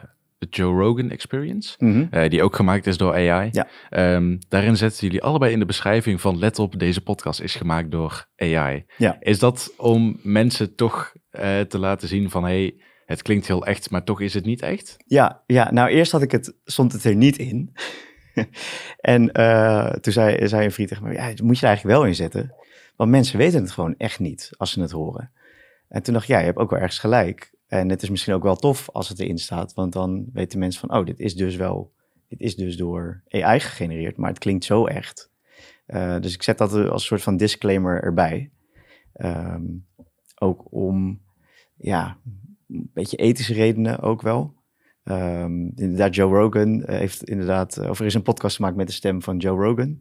de 0.44 0.56
Joe 0.56 0.82
Rogan 0.82 1.10
Experience, 1.10 1.74
mm 1.78 1.92
-hmm. 1.92 2.08
uh, 2.10 2.28
die 2.28 2.42
ook 2.42 2.56
gemaakt 2.56 2.86
is 2.86 2.96
door 2.96 3.12
AI. 3.12 3.48
Ja. 3.52 3.66
Um, 4.14 4.38
daarin 4.48 4.76
zetten 4.76 5.06
jullie 5.06 5.22
allebei 5.22 5.52
in 5.52 5.58
de 5.58 5.64
beschrijving 5.64 6.20
van 6.20 6.38
let 6.38 6.58
op, 6.58 6.78
deze 6.78 7.00
podcast 7.00 7.40
is 7.40 7.54
gemaakt 7.54 7.90
door 7.90 8.26
AI. 8.36 8.84
Ja. 8.96 9.16
Is 9.20 9.38
dat 9.38 9.74
om 9.76 10.18
mensen 10.22 10.74
toch 10.74 11.12
uh, 11.32 11.60
te 11.60 11.78
laten 11.78 12.08
zien 12.08 12.30
van 12.30 12.44
hey, 12.44 12.80
het 13.06 13.22
klinkt 13.22 13.46
heel 13.46 13.66
echt, 13.66 13.90
maar 13.90 14.04
toch 14.04 14.20
is 14.20 14.34
het 14.34 14.44
niet 14.44 14.62
echt? 14.62 14.96
Ja, 15.06 15.42
ja 15.46 15.72
nou 15.72 15.88
eerst 15.88 16.12
had 16.12 16.22
ik 16.22 16.30
het, 16.30 16.54
stond 16.64 16.92
het 16.92 17.04
er 17.04 17.16
niet 17.16 17.38
in. 17.38 17.72
en 19.00 19.30
uh, 19.32 19.90
toen 19.90 20.12
zei, 20.12 20.48
zei 20.48 20.64
een 20.64 20.72
vriend 20.72 20.88
tegen 20.88 21.04
me, 21.04 21.12
ja, 21.12 21.26
moet 21.42 21.58
je 21.58 21.66
er 21.66 21.68
eigenlijk 21.68 21.96
wel 21.98 22.06
in 22.06 22.14
zetten. 22.14 22.54
Want 22.96 23.10
mensen 23.10 23.38
weten 23.38 23.60
het 23.60 23.70
gewoon 23.70 23.94
echt 23.96 24.18
niet 24.18 24.50
als 24.56 24.72
ze 24.72 24.80
het 24.80 24.90
horen. 24.90 25.32
En 25.88 26.02
toen 26.02 26.14
dacht 26.14 26.28
ik, 26.28 26.30
ja, 26.30 26.38
je 26.38 26.44
hebt 26.44 26.58
ook 26.58 26.70
wel 26.70 26.80
ergens 26.80 26.98
gelijk. 26.98 27.53
En 27.74 27.88
het 27.88 28.02
is 28.02 28.10
misschien 28.10 28.34
ook 28.34 28.42
wel 28.42 28.56
tof 28.56 28.90
als 28.90 29.08
het 29.08 29.20
erin 29.20 29.38
staat, 29.38 29.74
want 29.74 29.92
dan 29.92 30.26
weten 30.32 30.58
mensen 30.58 30.80
van, 30.80 30.98
oh, 30.98 31.06
dit 31.06 31.20
is 31.20 31.34
dus 31.36 31.56
wel, 31.56 31.92
dit 32.28 32.40
is 32.40 32.56
dus 32.56 32.76
door 32.76 33.22
AI 33.28 33.60
gegenereerd, 33.60 34.16
maar 34.16 34.30
het 34.30 34.38
klinkt 34.38 34.64
zo 34.64 34.86
echt. 34.86 35.30
Uh, 35.86 36.20
dus 36.20 36.34
ik 36.34 36.42
zet 36.42 36.58
dat 36.58 36.72
als 36.72 37.04
soort 37.04 37.22
van 37.22 37.36
disclaimer 37.36 38.02
erbij. 38.02 38.50
Um, 39.16 39.86
ook 40.38 40.72
om, 40.72 41.20
ja, 41.76 42.18
een 42.68 42.90
beetje 42.92 43.16
ethische 43.16 43.54
redenen 43.54 44.00
ook 44.00 44.22
wel. 44.22 44.54
Um, 45.04 45.72
inderdaad, 45.74 46.14
Joe 46.14 46.38
Rogan 46.38 46.82
heeft 46.86 47.24
inderdaad, 47.24 47.78
of 47.78 48.00
er 48.00 48.06
is 48.06 48.14
een 48.14 48.22
podcast 48.22 48.56
gemaakt 48.56 48.76
met 48.76 48.86
de 48.86 48.92
stem 48.92 49.22
van 49.22 49.36
Joe 49.36 49.64
Rogan. 49.64 50.00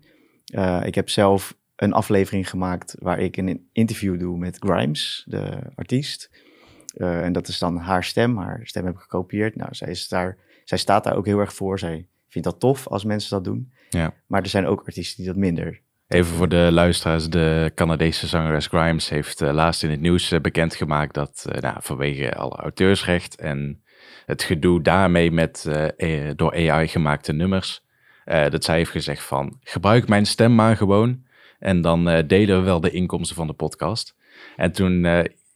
Ik 0.86 0.96
heb 0.96 1.10
zelf 1.10 1.58
een 1.76 1.94
aflevering 1.94 2.50
gemaakt 2.50 2.96
waar 3.00 3.20
ik 3.20 3.38
een 3.38 3.70
interview 3.72 4.20
doe 4.20 4.38
met 4.38 4.58
Grimes, 4.60 5.24
de 5.28 5.72
artiest. 5.76 6.52
Uh, 6.94 7.24
en 7.24 7.34
dat 7.34 7.48
is 7.48 7.60
dan 7.60 7.78
haar 7.78 8.04
stem. 8.04 8.38
Haar 8.38 8.60
stem 8.64 8.86
heb 8.86 8.94
ik 8.94 9.02
gekopieerd. 9.02 9.56
Nou, 9.56 9.76
zij, 9.76 9.90
is 9.90 10.08
daar, 10.08 10.38
zij 10.64 10.78
staat 10.78 11.04
daar 11.04 11.16
ook 11.16 11.26
heel 11.26 11.40
erg 11.40 11.54
voor. 11.54 11.80
Zij 11.80 12.08
vindt 12.30 12.48
dat 12.48 12.60
tof 12.60 12.88
als 12.88 13.04
mensen 13.04 13.30
dat 13.30 13.44
doen. 13.44 13.72
Ja. 13.90 14.14
Maar 14.28 14.42
er 14.42 14.50
zijn 14.50 14.66
ook 14.66 14.84
artiesten 14.86 15.18
die 15.18 15.26
dat 15.26 15.36
minder. 15.36 15.82
Even 16.08 16.36
voor 16.36 16.50
de 16.50 16.70
luisteraars, 16.72 17.30
de 17.30 17.72
Canadese 17.76 18.28
zangeres 18.28 18.68
Grimes 18.68 19.10
heeft 19.10 19.42
uh, 19.42 19.54
laatst 19.54 19.84
in 19.84 19.90
het 19.90 20.00
nieuws 20.00 20.32
uh, 20.32 20.40
bekendgemaakt 20.40 21.14
dat 21.14 21.46
nou, 21.60 21.78
vanwege 21.80 22.36
alle 22.36 22.56
auteursrecht 22.56 23.36
en 23.36 23.84
het 24.26 24.44
gedoe 24.44 24.82
daarmee 24.82 25.32
met 25.32 25.70
door 26.36 26.54
AI 26.54 26.88
gemaakte 26.88 27.34
nummers, 27.34 27.86
dat 28.26 28.64
zij 28.64 28.76
heeft 28.76 28.92
gezegd 28.92 29.24
van 29.24 29.58
gebruik 29.62 30.08
mijn 30.08 30.26
stem 30.26 30.56
maar 30.56 30.78
gewoon 30.78 31.24
en 31.60 31.82
dan 31.82 32.24
delen 32.28 32.58
we 32.60 32.66
wel 32.66 32.80
de 32.80 32.92
inkomsten 32.92 33.36
van 33.36 33.48
de 33.48 33.54
podcast. 33.54 34.16
En 34.56 34.72
toen 34.72 35.06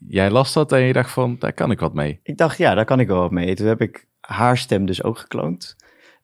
jij 0.08 0.30
las 0.30 0.54
dat 0.54 0.72
en 0.72 0.82
je 0.82 0.94
dacht 0.94 1.12
van, 1.12 1.36
daar 1.40 1.54
kan 1.54 1.72
ik 1.72 1.80
wat 1.80 1.94
mee. 1.94 2.20
Ik 2.24 2.38
dacht, 2.38 2.58
ja, 2.58 2.74
daar 2.74 2.86
kan 2.86 3.00
ik 3.00 3.08
wel 3.08 3.20
wat 3.20 3.32
mee. 3.32 3.56
Toen 3.56 3.68
heb 3.68 3.82
ik 3.82 4.08
haar 4.20 4.58
stem 4.58 4.86
dus 4.86 5.04
ook 5.04 5.18
gekloond. 5.18 5.76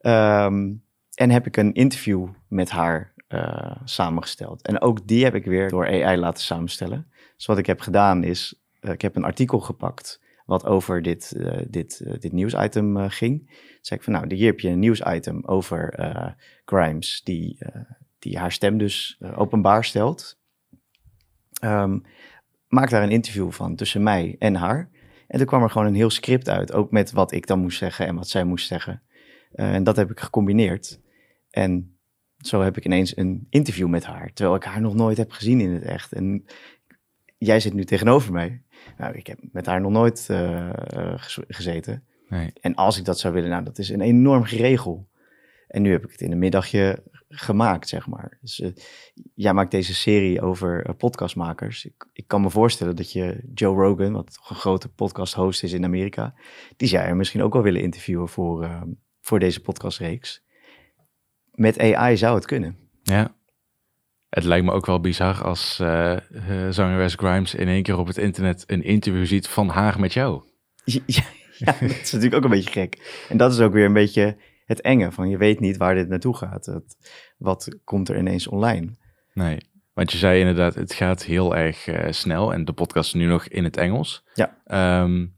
Um, 0.01 0.83
en 1.13 1.29
heb 1.29 1.45
ik 1.45 1.57
een 1.57 1.73
interview 1.73 2.27
met 2.47 2.69
haar 2.69 3.13
uh, 3.29 3.75
samengesteld. 3.83 4.61
En 4.61 4.81
ook 4.81 5.07
die 5.07 5.23
heb 5.23 5.35
ik 5.35 5.45
weer 5.45 5.69
door 5.69 5.87
AI 5.87 6.17
laten 6.17 6.43
samenstellen. 6.43 7.07
Dus 7.35 7.45
wat 7.45 7.57
ik 7.57 7.65
heb 7.65 7.79
gedaan 7.79 8.23
is, 8.23 8.61
uh, 8.81 8.91
ik 8.91 9.01
heb 9.01 9.15
een 9.15 9.23
artikel 9.23 9.59
gepakt 9.59 10.21
wat 10.45 10.65
over 10.65 11.01
dit, 11.01 11.33
uh, 11.37 11.61
dit, 11.67 12.21
dit 12.21 12.31
nieuwsitem 12.31 13.09
ging. 13.09 13.47
Dus 13.47 13.87
zei 13.87 13.99
ik 13.99 14.05
van, 14.05 14.13
nou, 14.13 14.35
hier 14.35 14.45
heb 14.45 14.59
je 14.59 14.69
een 14.69 14.79
nieuwsitem 14.79 15.45
over 15.45 15.93
Grimes 16.65 17.21
die, 17.23 17.57
die 18.19 18.37
haar 18.37 18.51
stem 18.51 18.77
dus 18.77 19.19
openbaar 19.35 19.83
stelt. 19.85 20.39
Um, 21.63 22.03
maak 22.73 22.89
daar 22.89 23.03
een 23.03 23.11
interview 23.11 23.51
van 23.51 23.75
tussen 23.75 24.03
mij 24.03 24.35
en 24.39 24.55
haar. 24.55 24.89
En 25.27 25.37
toen 25.37 25.47
kwam 25.47 25.63
er 25.63 25.69
gewoon 25.69 25.87
een 25.87 25.95
heel 25.95 26.09
script 26.09 26.49
uit, 26.49 26.73
ook 26.73 26.91
met 26.91 27.11
wat 27.11 27.31
ik 27.31 27.47
dan 27.47 27.59
moest 27.59 27.77
zeggen 27.77 28.07
en 28.07 28.15
wat 28.15 28.27
zij 28.27 28.43
moest 28.43 28.67
zeggen. 28.67 29.01
Uh, 29.55 29.73
en 29.73 29.83
dat 29.83 29.95
heb 29.95 30.11
ik 30.11 30.19
gecombineerd. 30.19 30.99
En 31.49 31.97
zo 32.37 32.61
heb 32.61 32.77
ik 32.77 32.85
ineens 32.85 33.17
een 33.17 33.47
interview 33.49 33.87
met 33.87 34.05
haar, 34.05 34.33
terwijl 34.33 34.57
ik 34.57 34.63
haar 34.63 34.81
nog 34.81 34.93
nooit 34.93 35.17
heb 35.17 35.31
gezien 35.31 35.61
in 35.61 35.71
het 35.71 35.83
echt. 35.83 36.13
En 36.13 36.45
jij 37.37 37.59
zit 37.59 37.73
nu 37.73 37.83
tegenover 37.83 38.33
mij. 38.33 38.61
Nou, 38.97 39.15
ik 39.15 39.27
heb 39.27 39.39
met 39.51 39.65
haar 39.65 39.81
nog 39.81 39.91
nooit 39.91 40.27
uh, 40.31 40.69
gezeten. 41.47 42.03
Nee. 42.29 42.53
En 42.61 42.75
als 42.75 42.97
ik 42.97 43.05
dat 43.05 43.19
zou 43.19 43.33
willen, 43.33 43.49
nou, 43.49 43.63
dat 43.63 43.77
is 43.77 43.89
een 43.89 44.01
enorm 44.01 44.43
geregel. 44.43 45.07
En 45.67 45.81
nu 45.81 45.91
heb 45.91 46.03
ik 46.03 46.11
het 46.11 46.21
in 46.21 46.31
een 46.31 46.39
middagje 46.39 47.03
gemaakt, 47.35 47.89
zeg 47.89 48.07
maar. 48.07 48.37
Dus 48.41 48.59
uh, 48.59 48.69
jij 49.33 49.53
maakt 49.53 49.71
deze 49.71 49.93
serie 49.93 50.41
over 50.41 50.87
uh, 50.87 50.95
podcastmakers. 50.97 51.85
Ik, 51.85 52.07
ik, 52.13 52.27
kan 52.27 52.41
me 52.41 52.49
voorstellen 52.49 52.95
dat 52.95 53.11
je 53.11 53.49
Joe 53.53 53.75
Rogan, 53.75 54.13
wat 54.13 54.33
toch 54.33 54.49
een 54.49 54.55
grote 54.55 54.89
podcast-host 54.89 55.63
is 55.63 55.73
in 55.73 55.83
Amerika, 55.83 56.33
die 56.77 56.87
zou 56.87 57.07
je 57.07 57.13
misschien 57.13 57.43
ook 57.43 57.53
wel 57.53 57.61
willen 57.61 57.81
interviewen 57.81 58.29
voor, 58.29 58.63
uh, 58.63 58.81
voor 59.21 59.39
deze 59.39 59.61
podcastreeks. 59.61 60.43
Met 61.51 61.79
AI 61.79 62.17
zou 62.17 62.35
het 62.35 62.45
kunnen. 62.45 62.77
Ja. 63.03 63.35
Het 64.29 64.43
lijkt 64.43 64.65
me 64.65 64.71
ook 64.71 64.85
wel 64.85 64.99
bizar 64.99 65.43
als 65.43 65.75
zangeres 66.69 67.15
Grimes 67.15 67.55
in 67.55 67.67
één 67.67 67.83
keer 67.83 67.97
op 67.97 68.07
het 68.07 68.17
internet 68.17 68.63
een 68.67 68.83
interview 68.83 69.25
ziet 69.25 69.47
van 69.47 69.69
haar 69.69 69.99
met 69.99 70.13
jou. 70.13 70.43
Ja, 70.83 70.99
ja, 71.05 71.23
ja 71.57 71.75
dat 71.79 71.89
is 71.89 72.11
natuurlijk 72.11 72.35
ook 72.35 72.43
een 72.43 72.57
beetje 72.57 72.71
gek. 72.71 73.25
En 73.29 73.37
dat 73.37 73.51
is 73.51 73.59
ook 73.59 73.73
weer 73.73 73.85
een 73.85 73.93
beetje 73.93 74.37
het 74.65 74.81
enge 74.81 75.11
van 75.11 75.29
je 75.29 75.37
weet 75.37 75.59
niet 75.59 75.77
waar 75.77 75.95
dit 75.95 76.07
naartoe 76.07 76.35
gaat. 76.35 76.65
Het, 76.65 76.97
wat 77.37 77.77
komt 77.83 78.09
er 78.09 78.17
ineens 78.17 78.47
online? 78.47 78.95
Nee, 79.33 79.57
want 79.93 80.11
je 80.11 80.17
zei 80.17 80.39
inderdaad, 80.39 80.75
het 80.75 80.93
gaat 80.93 81.23
heel 81.23 81.55
erg 81.55 81.87
uh, 81.87 82.11
snel 82.11 82.53
en 82.53 82.65
de 82.65 82.73
podcast 82.73 83.07
is 83.07 83.21
nu 83.21 83.25
nog 83.25 83.47
in 83.47 83.63
het 83.63 83.77
Engels. 83.77 84.25
Ja. 84.33 85.01
Um, 85.03 85.35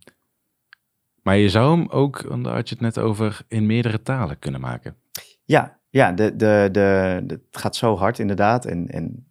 maar 1.22 1.38
je 1.38 1.50
zou 1.50 1.78
hem 1.78 1.90
ook, 1.90 2.44
daar 2.44 2.54
had 2.54 2.70
je 2.70 2.76
het 2.76 2.84
net 2.84 3.00
over, 3.00 3.42
in 3.48 3.66
meerdere 3.66 4.02
talen 4.02 4.40
kunnen 4.40 4.62
maken. 4.62 4.96
Ja, 5.44 5.80
ja 5.90 6.12
de, 6.12 6.36
de, 6.36 6.70
de, 6.72 7.22
de 7.26 7.34
het 7.52 7.58
gaat 7.58 7.76
zo 7.76 7.96
hard 7.96 8.20
inderdaad. 8.20 8.66
En, 8.66 8.88
en 8.88 9.28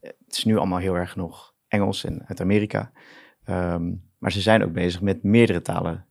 het 0.00 0.36
is 0.36 0.44
nu 0.44 0.56
allemaal 0.56 0.78
heel 0.78 0.94
erg 0.94 1.16
nog 1.16 1.54
Engels 1.68 2.04
en 2.04 2.24
uit 2.26 2.40
Amerika. 2.40 2.92
Um, 3.48 4.04
maar 4.18 4.32
ze 4.32 4.40
zijn 4.40 4.62
ook 4.64 4.72
bezig 4.72 5.00
met 5.00 5.22
meerdere 5.22 5.62
talen 5.62 6.06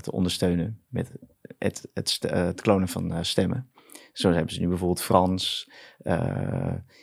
te 0.00 0.12
ondersteunen. 0.12 0.82
Met 0.88 1.12
het, 1.58 1.90
het, 1.94 2.18
het 2.26 2.60
klonen 2.60 2.88
van 2.88 3.12
uh, 3.12 3.18
stemmen. 3.22 3.70
Zo 4.12 4.30
hebben 4.30 4.54
ze 4.54 4.60
nu 4.60 4.68
bijvoorbeeld 4.68 5.02
Frans, 5.02 5.70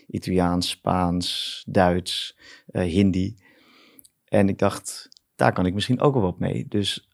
Italiaans, 0.08 0.70
Spaans, 0.70 1.63
Duits, 1.68 2.38
Hindi. 2.72 3.38
En 4.25 4.50
ik 4.50 4.58
dacht, 4.58 5.10
daar 5.36 5.53
kan 5.53 5.65
ik 5.65 5.74
misschien 5.74 6.00
ook 6.00 6.13
wel 6.13 6.24
wat 6.24 6.39
mee. 6.39 6.65
Dus 6.68 7.10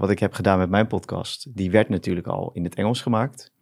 wat 0.00 0.10
ik 0.10 0.18
heb 0.18 0.32
gedaan 0.32 0.58
met 0.58 0.70
mijn 0.70 0.86
podcast, 0.86 1.56
die 1.56 1.70
werd 1.70 1.88
natuurlijk 1.88 2.26
al 2.26 2.52
in 2.52 2.64
het 2.64 2.74
Engels 2.74 3.02
gemaakt. 3.02 3.52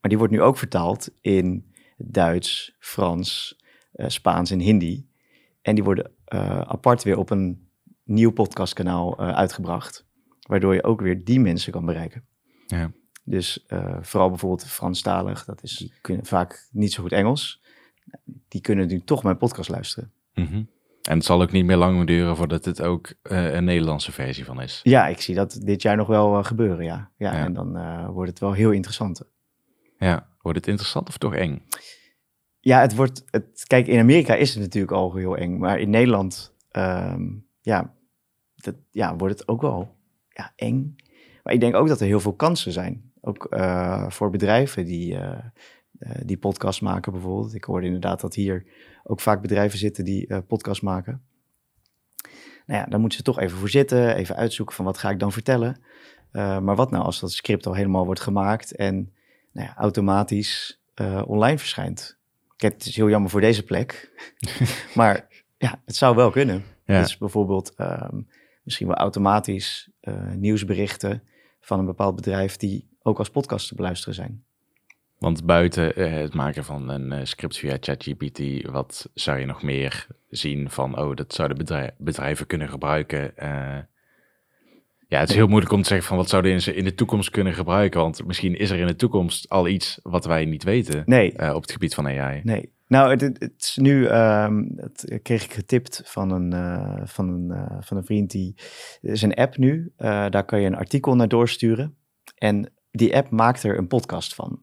Maar 0.00 0.10
die 0.10 0.18
wordt 0.18 0.32
nu 0.32 0.40
ook 0.40 0.58
vertaald 0.58 1.10
in 1.20 1.74
Duits, 1.96 2.76
Frans, 2.78 3.60
Spaans 3.92 4.50
en 4.50 4.60
Hindi. 4.60 5.08
En 5.60 5.74
die 5.74 5.84
worden 5.84 6.12
apart 6.66 7.02
weer 7.02 7.18
op 7.18 7.30
een 7.30 7.68
nieuw 8.04 8.32
podcastkanaal 8.32 9.18
uitgebracht. 9.18 10.10
Waardoor 10.48 10.74
je 10.74 10.84
ook 10.84 11.00
weer 11.00 11.24
die 11.24 11.40
mensen 11.40 11.72
kan 11.72 11.84
bereiken. 11.84 12.24
Ja. 12.66 12.90
Dus 13.24 13.64
uh, 13.68 13.96
vooral 14.00 14.28
bijvoorbeeld 14.28 14.66
Franstalig, 14.66 15.44
dat 15.44 15.62
is, 15.62 15.76
die 15.76 15.92
kunnen 16.00 16.26
vaak 16.26 16.68
niet 16.70 16.92
zo 16.92 17.02
goed 17.02 17.12
Engels. 17.12 17.62
Die 18.48 18.60
kunnen 18.60 18.88
nu 18.88 19.02
toch 19.04 19.22
mijn 19.22 19.36
podcast 19.36 19.68
luisteren. 19.68 20.12
Mm 20.34 20.46
-hmm. 20.46 20.68
En 21.02 21.16
het 21.16 21.24
zal 21.24 21.42
ook 21.42 21.52
niet 21.52 21.64
meer 21.64 21.76
lang 21.76 22.06
duren 22.06 22.36
voordat 22.36 22.64
het 22.64 22.82
ook 22.82 23.14
uh, 23.22 23.54
een 23.54 23.64
Nederlandse 23.64 24.12
versie 24.12 24.44
van 24.44 24.60
is. 24.60 24.80
Ja, 24.82 25.06
ik 25.06 25.20
zie 25.20 25.34
dat 25.34 25.58
dit 25.62 25.82
jaar 25.82 25.96
nog 25.96 26.06
wel 26.06 26.38
uh, 26.38 26.44
gebeuren, 26.44 26.84
ja. 26.84 27.10
ja. 27.16 27.32
Ja, 27.32 27.44
en 27.44 27.52
dan 27.52 28.06
wordt 28.12 28.30
het 28.30 28.38
wel 28.38 28.52
heel 28.52 28.70
interessant. 28.70 29.22
Ja, 29.98 30.28
wordt 30.40 30.58
het 30.58 30.68
interessant 30.68 31.08
of 31.08 31.18
toch 31.18 31.34
eng? 31.34 31.62
Ja, 32.60 32.80
het 32.80 32.94
wordt, 32.94 33.24
het, 33.30 33.64
kijk, 33.66 33.86
in 33.86 33.98
Amerika 33.98 34.34
is 34.34 34.54
het 34.54 34.62
natuurlijk 34.62 34.92
al 34.92 35.14
heel 35.14 35.36
eng. 35.36 35.58
Maar 35.58 35.78
in 35.78 35.90
Nederland, 35.90 36.54
um, 36.72 37.46
ja, 37.60 37.94
dat, 38.54 38.74
ja, 38.90 39.16
wordt 39.16 39.38
het 39.38 39.48
ook 39.48 39.60
wel 39.60 39.96
ja, 40.34 40.52
eng. 40.56 40.96
Maar 41.42 41.52
ik 41.52 41.60
denk 41.60 41.74
ook 41.74 41.88
dat 41.88 42.00
er 42.00 42.06
heel 42.06 42.20
veel 42.20 42.34
kansen 42.34 42.72
zijn. 42.72 43.12
Ook 43.20 43.46
uh, 43.50 44.10
voor 44.10 44.30
bedrijven 44.30 44.84
die, 44.84 45.14
uh, 45.14 45.20
uh, 45.98 46.10
die 46.24 46.36
podcast 46.36 46.80
maken 46.80 47.12
bijvoorbeeld. 47.12 47.54
Ik 47.54 47.64
hoorde 47.64 47.86
inderdaad 47.86 48.20
dat 48.20 48.34
hier 48.34 48.66
ook 49.04 49.20
vaak 49.20 49.40
bedrijven 49.40 49.78
zitten 49.78 50.04
die 50.04 50.42
podcast 50.42 50.82
maken. 50.82 51.22
Nou 52.66 52.80
ja, 52.80 52.86
daar 52.86 53.00
moeten 53.00 53.18
ze 53.18 53.24
toch 53.24 53.38
even 53.38 53.58
voor 53.58 53.68
zitten, 53.68 54.16
even 54.16 54.36
uitzoeken 54.36 54.74
van 54.74 54.84
wat 54.84 54.98
ga 54.98 55.10
ik 55.10 55.18
dan 55.18 55.32
vertellen. 55.32 55.82
maar 56.32 56.76
wat 56.76 56.90
nou 56.90 57.04
als 57.04 57.20
dat 57.20 57.32
script 57.32 57.66
al 57.66 57.74
helemaal 57.74 58.04
wordt 58.04 58.20
gemaakt 58.20 58.76
en 58.76 59.12
nou 59.52 59.66
ja, 59.66 59.76
automatisch 59.76 60.80
online 61.26 61.58
verschijnt? 61.58 62.18
Kijk, 62.56 62.72
het 62.72 62.86
is 62.86 62.96
heel 62.96 63.08
jammer 63.08 63.30
voor 63.30 63.40
deze 63.40 63.62
plek, 63.62 64.10
maar 64.94 65.28
ja, 65.58 65.80
het 65.84 65.96
zou 65.96 66.16
wel 66.16 66.30
kunnen. 66.30 66.64
Ja. 66.84 67.00
Dus 67.00 67.18
bijvoorbeeld 67.18 67.74
um, 67.78 68.28
misschien 68.62 68.86
wel 68.86 68.96
automatisch 68.96 69.90
nieuwsberichten 70.36 71.22
van 71.60 71.78
een 71.78 71.86
bepaald 71.86 72.16
bedrijf 72.16 72.56
die 72.56 72.88
ook 73.02 73.18
als 73.18 73.30
podcast 73.30 73.68
te 73.68 73.74
beluisteren 73.74 74.14
zijn. 74.14 74.44
Want 75.18 75.46
buiten 75.46 76.00
uh, 76.00 76.12
het 76.12 76.34
maken 76.34 76.64
van 76.64 76.88
een 76.88 77.12
uh, 77.12 77.18
script 77.22 77.58
via 77.58 77.76
ChatGPT, 77.80 78.70
wat 78.70 79.10
zou 79.14 79.38
je 79.38 79.46
nog 79.46 79.62
meer 79.62 80.06
zien 80.30 80.70
van, 80.70 80.98
oh, 80.98 81.16
dat 81.16 81.34
zouden 81.34 81.58
bedrijf, 81.58 81.90
bedrijven 81.98 82.46
kunnen 82.46 82.68
gebruiken? 82.68 83.32
Ja, 85.08 85.20
het 85.20 85.28
is 85.28 85.34
heel 85.34 85.46
moeilijk 85.46 85.72
om 85.72 85.82
te 85.82 85.88
zeggen 85.88 86.06
van 86.06 86.16
wat 86.16 86.28
zouden 86.28 86.60
ze 86.60 86.74
in 86.74 86.84
de 86.84 86.94
toekomst 86.94 87.30
kunnen 87.30 87.54
gebruiken, 87.54 88.00
want 88.00 88.26
misschien 88.26 88.58
is 88.58 88.70
er 88.70 88.78
in 88.78 88.86
de 88.86 88.96
toekomst 88.96 89.48
al 89.48 89.68
iets 89.68 89.98
wat 90.02 90.24
wij 90.24 90.44
niet 90.44 90.62
weten 90.62 91.02
nee. 91.06 91.54
op 91.54 91.62
het 91.62 91.72
gebied 91.72 91.94
van 91.94 92.06
AI. 92.06 92.40
Nee, 92.44 92.72
nou, 92.92 93.10
het, 93.10 93.54
is 93.58 93.76
nu, 93.76 94.02
dat 94.68 95.04
kreeg 95.22 95.44
ik 95.44 95.52
getipt 95.52 96.02
van 96.04 96.30
een, 96.30 96.54
uh, 96.54 97.00
van 97.04 97.28
een, 97.28 97.50
uh, 97.50 97.76
van 97.80 97.96
een 97.96 98.04
vriend 98.04 98.30
die, 98.30 98.54
is 99.00 99.22
een 99.22 99.34
app 99.34 99.56
nu, 99.56 99.92
uh, 99.98 100.30
daar 100.30 100.44
kan 100.44 100.60
je 100.60 100.66
een 100.66 100.76
artikel 100.76 101.14
naar 101.14 101.28
doorsturen 101.28 101.96
en 102.34 102.72
die 102.90 103.16
app 103.16 103.30
maakt 103.30 103.62
er 103.62 103.78
een 103.78 103.86
podcast 103.86 104.34
van. 104.34 104.60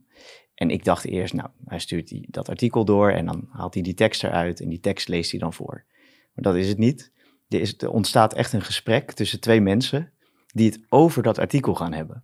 En 0.55 0.69
ik 0.69 0.83
dacht 0.83 1.05
eerst, 1.05 1.33
nou, 1.33 1.49
hij 1.65 1.79
stuurt 1.79 2.07
die, 2.07 2.27
dat 2.29 2.49
artikel 2.49 2.85
door 2.85 3.11
en 3.11 3.25
dan 3.25 3.47
haalt 3.49 3.73
hij 3.73 3.83
die 3.83 3.93
tekst 3.93 4.23
eruit 4.23 4.61
en 4.61 4.69
die 4.69 4.79
tekst 4.79 5.07
leest 5.07 5.31
hij 5.31 5.39
dan 5.39 5.53
voor. 5.53 5.85
Maar 6.33 6.43
dat 6.43 6.55
is 6.55 6.67
het 6.67 6.77
niet. 6.77 7.11
er, 7.47 7.59
is, 7.59 7.77
er 7.77 7.91
ontstaat 7.91 8.33
echt 8.33 8.53
een 8.53 8.61
gesprek 8.61 9.11
tussen 9.11 9.39
twee 9.39 9.61
mensen 9.61 10.11
die 10.47 10.69
het 10.69 10.79
over 10.89 11.23
dat 11.23 11.39
artikel 11.39 11.75
gaan 11.75 11.93
hebben. 11.93 12.23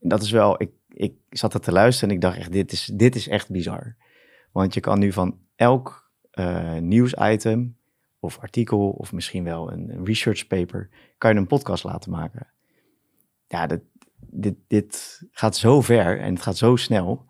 En 0.00 0.08
dat 0.08 0.22
is 0.22 0.30
wel, 0.30 0.62
ik, 0.62 0.70
ik 0.88 1.14
zat 1.30 1.54
er 1.54 1.60
te 1.60 1.72
luisteren 1.72 2.08
en 2.08 2.14
ik 2.14 2.20
dacht 2.20 2.36
echt, 2.36 2.52
dit 2.52 2.72
is, 2.72 2.90
dit 2.94 3.14
is 3.14 3.28
echt 3.28 3.50
bizar. 3.50 3.96
Want 4.52 4.74
je 4.74 4.80
kan 4.80 4.98
nu 4.98 5.12
van 5.12 5.38
elk 5.56 6.10
uh, 6.34 6.76
nieuwsitem 6.76 7.76
of 8.20 8.38
artikel 8.38 8.90
of 8.90 9.12
misschien 9.12 9.44
wel 9.44 9.72
een, 9.72 10.04
research 10.04 10.46
paper, 10.46 10.88
kan 11.18 11.32
je 11.32 11.38
een 11.38 11.46
podcast 11.46 11.84
laten 11.84 12.10
maken. 12.10 12.46
Ja, 13.46 13.66
dat, 13.66 13.80
dit, 14.18 14.54
dit 14.66 15.22
gaat 15.30 15.56
zo 15.56 15.80
ver 15.80 16.20
en 16.20 16.34
het 16.34 16.42
gaat 16.42 16.56
zo 16.56 16.76
snel. 16.76 17.26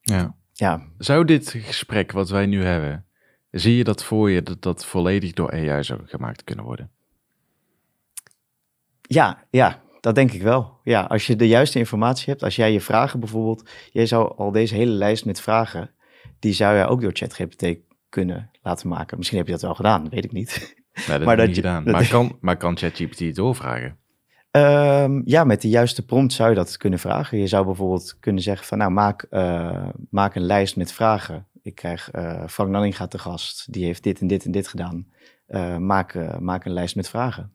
Ja. 0.00 0.36
ja. 0.52 0.86
Zou 0.98 1.24
dit 1.24 1.50
gesprek 1.50 2.12
wat 2.12 2.28
wij 2.28 2.46
nu 2.46 2.64
hebben, 2.64 3.06
zie 3.50 3.76
je 3.76 3.84
dat 3.84 4.04
voor 4.04 4.30
je 4.30 4.42
dat 4.42 4.62
dat 4.62 4.84
volledig 4.84 5.32
door 5.32 5.52
AI 5.52 5.84
zou 5.84 6.00
gemaakt 6.06 6.44
kunnen 6.44 6.64
worden? 6.64 6.90
Ja, 9.02 9.46
ja, 9.50 9.82
dat 10.00 10.14
denk 10.14 10.32
ik 10.32 10.42
wel. 10.42 10.80
Ja, 10.82 11.02
als 11.02 11.26
je 11.26 11.36
de 11.36 11.48
juiste 11.48 11.78
informatie 11.78 12.26
hebt, 12.28 12.42
als 12.42 12.56
jij 12.56 12.72
je 12.72 12.80
vragen 12.80 13.20
bijvoorbeeld, 13.20 13.70
jij 13.92 14.06
zou 14.06 14.36
al 14.36 14.52
deze 14.52 14.74
hele 14.74 14.90
lijst 14.90 15.24
met 15.24 15.40
vragen, 15.40 15.90
die 16.38 16.52
zou 16.52 16.76
je 16.76 16.86
ook 16.86 17.00
door 17.00 17.12
ChatGPT 17.14 17.66
kunnen 18.08 18.50
laten 18.62 18.88
maken. 18.88 19.16
Misschien 19.16 19.38
heb 19.38 19.46
je 19.46 19.52
dat 19.52 19.62
wel 19.62 19.74
gedaan, 19.74 20.02
dat 20.02 20.12
weet 20.12 20.24
ik 20.24 20.32
niet. 20.32 20.74
Nee, 21.08 21.18
dat 21.18 21.26
maar 21.26 21.36
dat 21.36 21.46
niet 21.46 21.56
gedaan. 21.56 21.84
maar, 21.84 22.08
kan, 22.08 22.38
maar 22.40 22.56
kan 22.56 22.76
ChatGPT 22.76 23.34
doorvragen? 23.34 23.96
Um, 24.50 25.22
ja, 25.24 25.44
met 25.44 25.62
de 25.62 25.68
juiste 25.68 26.04
prompt 26.04 26.32
zou 26.32 26.48
je 26.48 26.54
dat 26.54 26.76
kunnen 26.76 26.98
vragen. 26.98 27.38
Je 27.38 27.46
zou 27.46 27.64
bijvoorbeeld 27.64 28.16
kunnen 28.20 28.42
zeggen 28.42 28.66
van, 28.66 28.78
nou, 28.78 28.90
maak, 28.90 29.26
uh, 29.30 29.88
maak 30.10 30.34
een 30.34 30.46
lijst 30.46 30.76
met 30.76 30.92
vragen. 30.92 31.46
Ik 31.62 31.74
krijg 31.74 32.14
uh, 32.14 32.42
Frank 32.46 32.70
Nanninga 32.70 33.06
te 33.06 33.18
gast, 33.18 33.72
die 33.72 33.84
heeft 33.84 34.02
dit 34.02 34.20
en 34.20 34.26
dit 34.26 34.44
en 34.44 34.50
dit 34.50 34.68
gedaan. 34.68 35.06
Uh, 35.48 35.76
maak, 35.76 36.38
maak 36.40 36.64
een 36.64 36.72
lijst 36.72 36.96
met 36.96 37.08
vragen. 37.08 37.52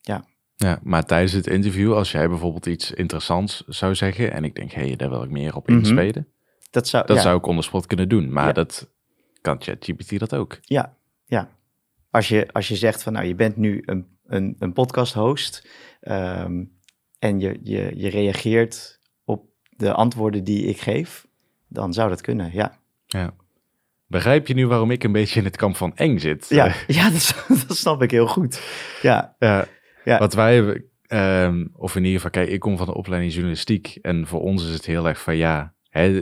Ja. 0.00 0.24
Ja, 0.56 0.78
maar 0.82 1.04
tijdens 1.04 1.32
het 1.32 1.46
interview, 1.46 1.94
als 1.94 2.12
jij 2.12 2.28
bijvoorbeeld 2.28 2.66
iets 2.66 2.92
interessants 2.92 3.64
zou 3.66 3.94
zeggen 3.94 4.32
en 4.32 4.44
ik 4.44 4.54
denk, 4.54 4.72
hé, 4.72 4.86
hey, 4.86 4.96
daar 4.96 5.10
wil 5.10 5.22
ik 5.22 5.30
meer 5.30 5.56
op 5.56 5.68
inspelen, 5.68 6.06
mm 6.06 6.12
-hmm. 6.22 6.33
Dat 6.74 6.88
zou, 6.88 7.06
dat 7.06 7.20
zou 7.20 7.38
ik 7.38 7.46
onder 7.46 7.64
spot 7.64 7.86
kunnen 7.86 8.08
doen. 8.08 8.32
Maar 8.32 8.46
ja. 8.46 8.52
dat 8.52 8.90
kan 9.40 9.62
ChatGPT 9.62 10.18
dat 10.18 10.34
ook. 10.34 10.58
Ja, 10.60 10.96
ja. 11.26 11.48
Als 12.10 12.28
je, 12.28 12.48
als 12.52 12.68
je 12.68 12.76
zegt 12.76 13.02
van, 13.02 13.12
nou, 13.12 13.26
je 13.26 13.34
bent 13.34 13.56
nu 13.56 13.82
een, 13.86 14.06
een, 14.26 14.56
een 14.58 14.72
podcast 14.72 15.14
host 15.14 15.68
um, 16.00 16.72
en 17.18 17.40
je, 17.40 17.60
je, 17.62 17.92
je 17.96 18.08
reageert 18.08 19.00
op 19.24 19.46
de 19.68 19.92
antwoorden 19.92 20.44
die 20.44 20.64
ik 20.64 20.80
geef, 20.80 21.26
dan 21.68 21.92
zou 21.92 22.08
dat 22.08 22.20
kunnen, 22.20 22.50
ja. 22.52 22.78
Ja. 23.06 23.34
Begrijp 24.06 24.46
je 24.46 24.54
nu 24.54 24.66
waarom 24.66 24.90
ik 24.90 25.04
een 25.04 25.12
beetje 25.12 25.38
in 25.38 25.44
het 25.44 25.56
kamp 25.56 25.76
van 25.76 25.96
eng 25.96 26.18
zit? 26.18 26.48
Ja, 26.48 26.74
ja 26.86 27.10
dat, 27.10 27.46
dat 27.68 27.76
snap 27.76 28.02
ik 28.02 28.10
heel 28.10 28.26
goed. 28.26 28.62
Ja. 29.02 29.36
ja. 29.38 29.66
Ja. 30.04 30.18
Wat 30.18 30.34
wij 30.34 30.54
hebben, 30.54 30.84
um, 31.08 31.70
of 31.72 31.96
in 31.96 32.04
ieder 32.04 32.20
geval, 32.20 32.30
kijk, 32.30 32.48
ik 32.48 32.60
kom 32.60 32.76
van 32.76 32.86
de 32.86 32.94
opleiding 32.94 33.32
journalistiek 33.32 33.98
en 34.02 34.26
voor 34.26 34.40
ons 34.40 34.64
is 34.66 34.72
het 34.72 34.86
heel 34.86 35.08
erg 35.08 35.20
van 35.20 35.36
ja, 35.36 35.74
hè, 35.88 36.20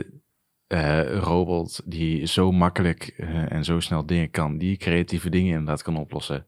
uh, 0.73 1.17
robot 1.17 1.81
die 1.85 2.25
zo 2.25 2.51
makkelijk 2.51 3.13
uh, 3.17 3.51
en 3.51 3.63
zo 3.63 3.79
snel 3.79 4.05
dingen 4.05 4.31
kan, 4.31 4.57
die 4.57 4.77
creatieve 4.77 5.29
dingen 5.29 5.51
inderdaad 5.51 5.81
kan 5.81 5.97
oplossen. 5.97 6.45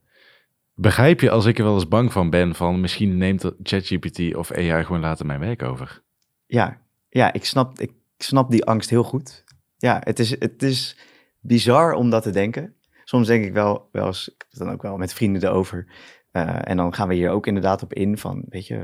Begrijp 0.74 1.20
je 1.22 1.30
als 1.30 1.46
ik 1.46 1.58
er 1.58 1.64
wel 1.64 1.74
eens 1.74 1.88
bang 1.88 2.12
van 2.12 2.30
ben 2.30 2.56
van 2.56 2.82
misschien 2.82 3.18
neemt 3.18 3.52
ChatGPT 3.64 4.36
of 4.36 4.52
AI 4.52 4.84
gewoon 4.84 5.02
later 5.02 5.26
mijn 5.26 5.40
werk 5.40 5.64
over? 5.64 6.04
Ja, 6.46 6.82
ja 7.10 7.34
ik, 7.34 7.46
snap, 7.46 7.80
ik 7.80 7.92
snap 8.18 8.52
die 8.52 8.66
angst 8.66 8.90
heel 8.90 9.04
goed. 9.04 9.44
Ja, 9.78 10.02
het 10.04 10.20
is, 10.20 10.40
het 10.40 10.64
is 10.64 10.98
bizar 11.40 11.94
om 11.94 12.10
dat 12.10 12.24
te 12.24 12.32
denken. 12.32 12.76
Soms 13.04 13.28
denk 13.28 13.46
ik 13.46 13.54
wel, 13.54 13.90
wel 13.92 14.06
eens, 14.06 14.28
ik 14.28 14.46
dan 14.50 14.72
ook 14.72 14.82
wel 14.82 14.98
met 14.98 15.14
vrienden 15.14 15.44
erover, 15.44 15.88
uh, 16.32 16.70
en 16.70 16.78
dan 16.78 16.94
gaan 16.94 17.08
we 17.08 17.14
hier 17.14 17.30
ook 17.30 17.48
inderdaad 17.48 17.84
op 17.84 17.94
in 17.94 18.18
van, 18.18 18.46
weet 18.50 18.68
je, 18.68 18.78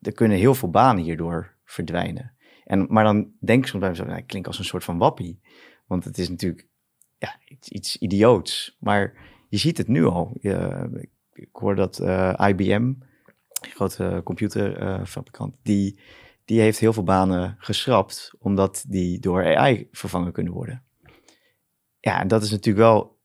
er 0.00 0.12
kunnen 0.12 0.38
heel 0.38 0.54
veel 0.54 0.70
banen 0.70 1.04
hierdoor 1.04 1.54
verdwijnen. 1.64 2.32
En, 2.64 2.86
maar 2.88 3.04
dan 3.04 3.32
denk 3.40 3.62
ik 3.62 3.68
soms 3.68 3.80
bij 3.80 3.90
mezelf, 3.90 4.08
nou, 4.08 4.22
klink 4.22 4.46
als 4.46 4.58
een 4.58 4.64
soort 4.64 4.84
van 4.84 4.98
wappie. 4.98 5.40
Want 5.86 6.04
het 6.04 6.18
is 6.18 6.28
natuurlijk 6.28 6.66
ja, 7.18 7.36
iets, 7.48 7.68
iets 7.68 7.98
idioots. 7.98 8.76
Maar 8.80 9.14
je 9.48 9.56
ziet 9.56 9.78
het 9.78 9.88
nu 9.88 10.04
al. 10.04 10.36
Je, 10.40 10.88
ik 11.32 11.48
hoor 11.52 11.74
dat 11.74 12.00
uh, 12.00 12.34
IBM, 12.48 12.92
grote 13.52 14.20
computerfabrikant, 14.24 15.56
die, 15.62 15.98
die 16.44 16.60
heeft 16.60 16.78
heel 16.78 16.92
veel 16.92 17.02
banen 17.02 17.56
geschrapt, 17.58 18.32
omdat 18.38 18.84
die 18.88 19.18
door 19.18 19.56
AI 19.56 19.88
vervangen 19.92 20.32
kunnen 20.32 20.52
worden. 20.52 20.82
Ja, 22.00 22.20
en 22.20 22.28
dat 22.28 22.42
is 22.42 22.50
natuurlijk 22.50 22.84
wel 22.84 23.18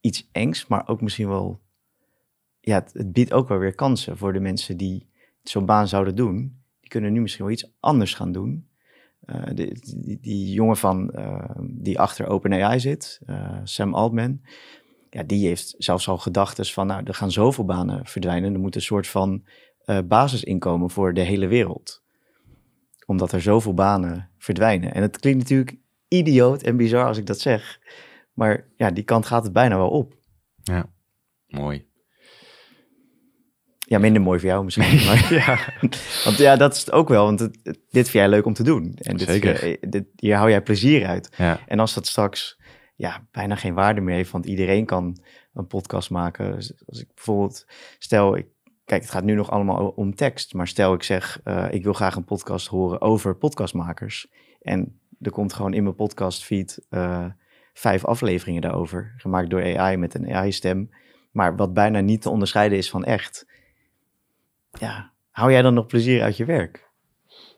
iets 0.00 0.28
engs, 0.32 0.66
maar 0.66 0.88
ook 0.88 1.00
misschien 1.00 1.28
wel, 1.28 1.60
ja, 2.60 2.86
het 2.92 3.12
biedt 3.12 3.32
ook 3.32 3.48
wel 3.48 3.58
weer 3.58 3.74
kansen 3.74 4.16
voor 4.16 4.32
de 4.32 4.40
mensen 4.40 4.76
die 4.76 5.08
zo'n 5.42 5.66
baan 5.66 5.88
zouden 5.88 6.16
doen. 6.16 6.59
Die 6.90 6.98
kunnen 6.98 7.12
nu 7.12 7.20
misschien 7.20 7.44
wel 7.44 7.54
iets 7.54 7.72
anders 7.80 8.14
gaan 8.14 8.32
doen. 8.32 8.68
Uh, 9.26 9.42
die, 9.54 10.18
die, 10.20 10.52
jongen 10.52 10.76
van, 10.76 11.12
uh, 11.14 11.50
die 11.60 11.98
achter 11.98 12.26
OpenAI 12.26 12.80
zit, 12.80 13.20
uh, 13.26 13.58
Sam 13.64 13.94
Altman, 13.94 14.40
ja, 15.10 15.22
die 15.22 15.46
heeft 15.46 15.74
zelfs 15.78 16.08
al 16.08 16.18
gedachten 16.18 16.66
van, 16.66 16.86
nou, 16.86 17.02
er 17.04 17.14
gaan 17.14 17.30
zoveel 17.30 17.64
banen 17.64 18.06
verdwijnen. 18.06 18.54
Er 18.54 18.60
moet 18.60 18.74
een 18.74 18.82
soort 18.82 19.06
van 19.06 19.44
basisinkomen 20.04 20.90
voor 20.90 21.14
de 21.14 21.20
hele 21.20 21.46
wereld. 21.46 22.02
Omdat 23.06 23.32
er 23.32 23.40
zoveel 23.40 23.74
banen 23.74 24.30
verdwijnen. 24.38 24.94
En 24.94 25.02
het 25.02 25.18
klinkt 25.18 25.38
natuurlijk 25.38 25.76
idioot 26.08 26.62
en 26.62 26.76
bizar 26.76 27.06
als 27.06 27.18
ik 27.18 27.26
dat 27.26 27.40
zeg. 27.40 27.80
Maar 28.32 28.66
ja, 28.76 28.90
die 28.90 29.04
kant 29.04 29.26
gaat 29.26 29.42
het 29.42 29.52
bijna 29.52 29.76
wel 29.76 29.90
op. 29.90 30.14
Ja, 30.62 30.90
mooi. 31.46 31.89
Ja, 33.90 33.98
minder 33.98 34.22
mooi 34.22 34.38
voor 34.38 34.48
jou 34.48 34.64
misschien. 34.64 35.04
Maar, 35.06 35.34
ja. 35.34 35.58
Want 36.24 36.36
ja, 36.36 36.56
dat 36.56 36.74
is 36.74 36.80
het 36.80 36.92
ook 36.92 37.08
wel. 37.08 37.24
Want 37.24 37.38
dit 37.38 37.80
vind 37.90 38.12
jij 38.12 38.28
leuk 38.28 38.44
om 38.44 38.52
te 38.52 38.62
doen. 38.62 38.94
En 38.96 39.16
dit, 39.16 39.28
Zeker. 39.28 39.68
Je, 39.68 39.78
dit, 39.80 40.04
hier 40.16 40.36
hou 40.36 40.50
jij 40.50 40.62
plezier 40.62 41.06
uit. 41.06 41.30
Ja. 41.36 41.60
En 41.66 41.78
als 41.78 41.94
dat 41.94 42.06
straks 42.06 42.58
ja, 42.96 43.26
bijna 43.30 43.54
geen 43.54 43.74
waarde 43.74 44.00
meer 44.00 44.14
heeft, 44.14 44.30
want 44.30 44.46
iedereen 44.46 44.84
kan 44.84 45.16
een 45.54 45.66
podcast 45.66 46.10
maken. 46.10 46.54
Dus 46.54 46.72
als 46.86 47.00
ik 47.00 47.14
bijvoorbeeld, 47.14 47.66
stel, 47.98 48.36
ik, 48.36 48.46
kijk, 48.84 49.02
het 49.02 49.10
gaat 49.10 49.24
nu 49.24 49.34
nog 49.34 49.50
allemaal 49.50 49.88
om 49.88 50.14
tekst. 50.14 50.54
Maar 50.54 50.68
stel 50.68 50.94
ik 50.94 51.02
zeg, 51.02 51.40
uh, 51.44 51.66
ik 51.70 51.84
wil 51.84 51.92
graag 51.92 52.16
een 52.16 52.24
podcast 52.24 52.66
horen 52.66 53.00
over 53.00 53.36
podcastmakers. 53.36 54.30
En 54.62 55.00
er 55.20 55.30
komt 55.30 55.52
gewoon 55.52 55.74
in 55.74 55.82
mijn 55.82 55.94
podcastfeed 55.94 56.86
uh, 56.90 57.24
vijf 57.72 58.04
afleveringen 58.04 58.62
daarover, 58.62 59.14
gemaakt 59.16 59.50
door 59.50 59.78
AI 59.78 59.96
met 59.96 60.14
een 60.14 60.34
AI-stem, 60.34 60.90
maar 61.30 61.56
wat 61.56 61.74
bijna 61.74 62.00
niet 62.00 62.22
te 62.22 62.30
onderscheiden 62.30 62.78
is 62.78 62.90
van 62.90 63.04
echt. 63.04 63.48
Ja, 64.78 65.12
hou 65.30 65.52
jij 65.52 65.62
dan 65.62 65.74
nog 65.74 65.86
plezier 65.86 66.22
uit 66.22 66.36
je 66.36 66.44
werk? 66.44 66.88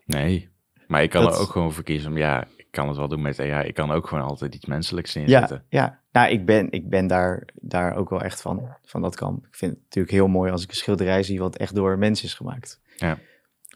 Nee, 0.04 0.48
maar 0.86 1.02
ik 1.02 1.10
kan 1.10 1.26
er 1.26 1.38
ook 1.38 1.50
gewoon 1.50 1.72
voor 1.72 1.84
kiezen 1.84 2.10
om, 2.10 2.16
ja, 2.16 2.44
ik 2.56 2.66
kan 2.70 2.88
het 2.88 2.96
wel 2.96 3.08
doen 3.08 3.22
met 3.22 3.40
AI, 3.40 3.68
ik 3.68 3.74
kan 3.74 3.90
ook 3.90 4.06
gewoon 4.06 4.24
altijd 4.24 4.54
iets 4.54 4.66
menselijks 4.66 5.16
inzetten. 5.16 5.64
Ja, 5.68 5.82
ja. 5.82 6.00
nou, 6.12 6.32
ik 6.32 6.46
ben, 6.46 6.70
ik 6.70 6.88
ben 6.88 7.06
daar, 7.06 7.48
daar 7.54 7.96
ook 7.96 8.10
wel 8.10 8.22
echt 8.22 8.40
van, 8.40 8.76
van 8.82 9.02
dat 9.02 9.16
kan. 9.16 9.44
Ik 9.48 9.56
vind 9.56 9.72
het 9.72 9.82
natuurlijk 9.82 10.14
heel 10.14 10.28
mooi 10.28 10.50
als 10.52 10.62
ik 10.62 10.70
een 10.70 10.76
schilderij 10.76 11.22
zie 11.22 11.38
wat 11.38 11.56
echt 11.56 11.74
door 11.74 11.98
mensen 11.98 12.26
is 12.26 12.34
gemaakt. 12.34 12.80
Ja. 12.96 13.18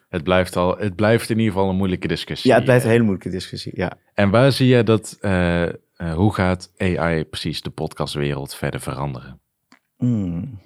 Het 0.09 0.25
blijft, 0.25 0.57
al, 0.57 0.77
het 0.77 0.97
blijft 0.97 1.31
in 1.31 1.39
ieder 1.39 1.53
geval 1.53 1.69
een 1.69 1.77
moeilijke 1.77 2.09
discussie. 2.09 2.51
Ja, 2.51 2.57
het 2.57 2.65
blijft 2.65 2.85
een 2.85 2.91
hele 2.91 3.03
moeilijke 3.03 3.31
discussie, 3.31 3.73
ja. 3.77 3.93
En 4.15 4.31
waar 4.31 4.53
zie 4.53 4.67
je 4.67 4.83
dat, 4.83 5.19
uh, 5.21 5.63
uh, 5.63 5.73
hoe 6.15 6.35
gaat 6.35 6.73
AI 6.77 7.25
precies 7.25 7.63
de 7.63 7.71
podcastwereld 7.71 8.55
verder 8.55 8.81
veranderen? 8.81 9.41
Hmm. 9.97 10.61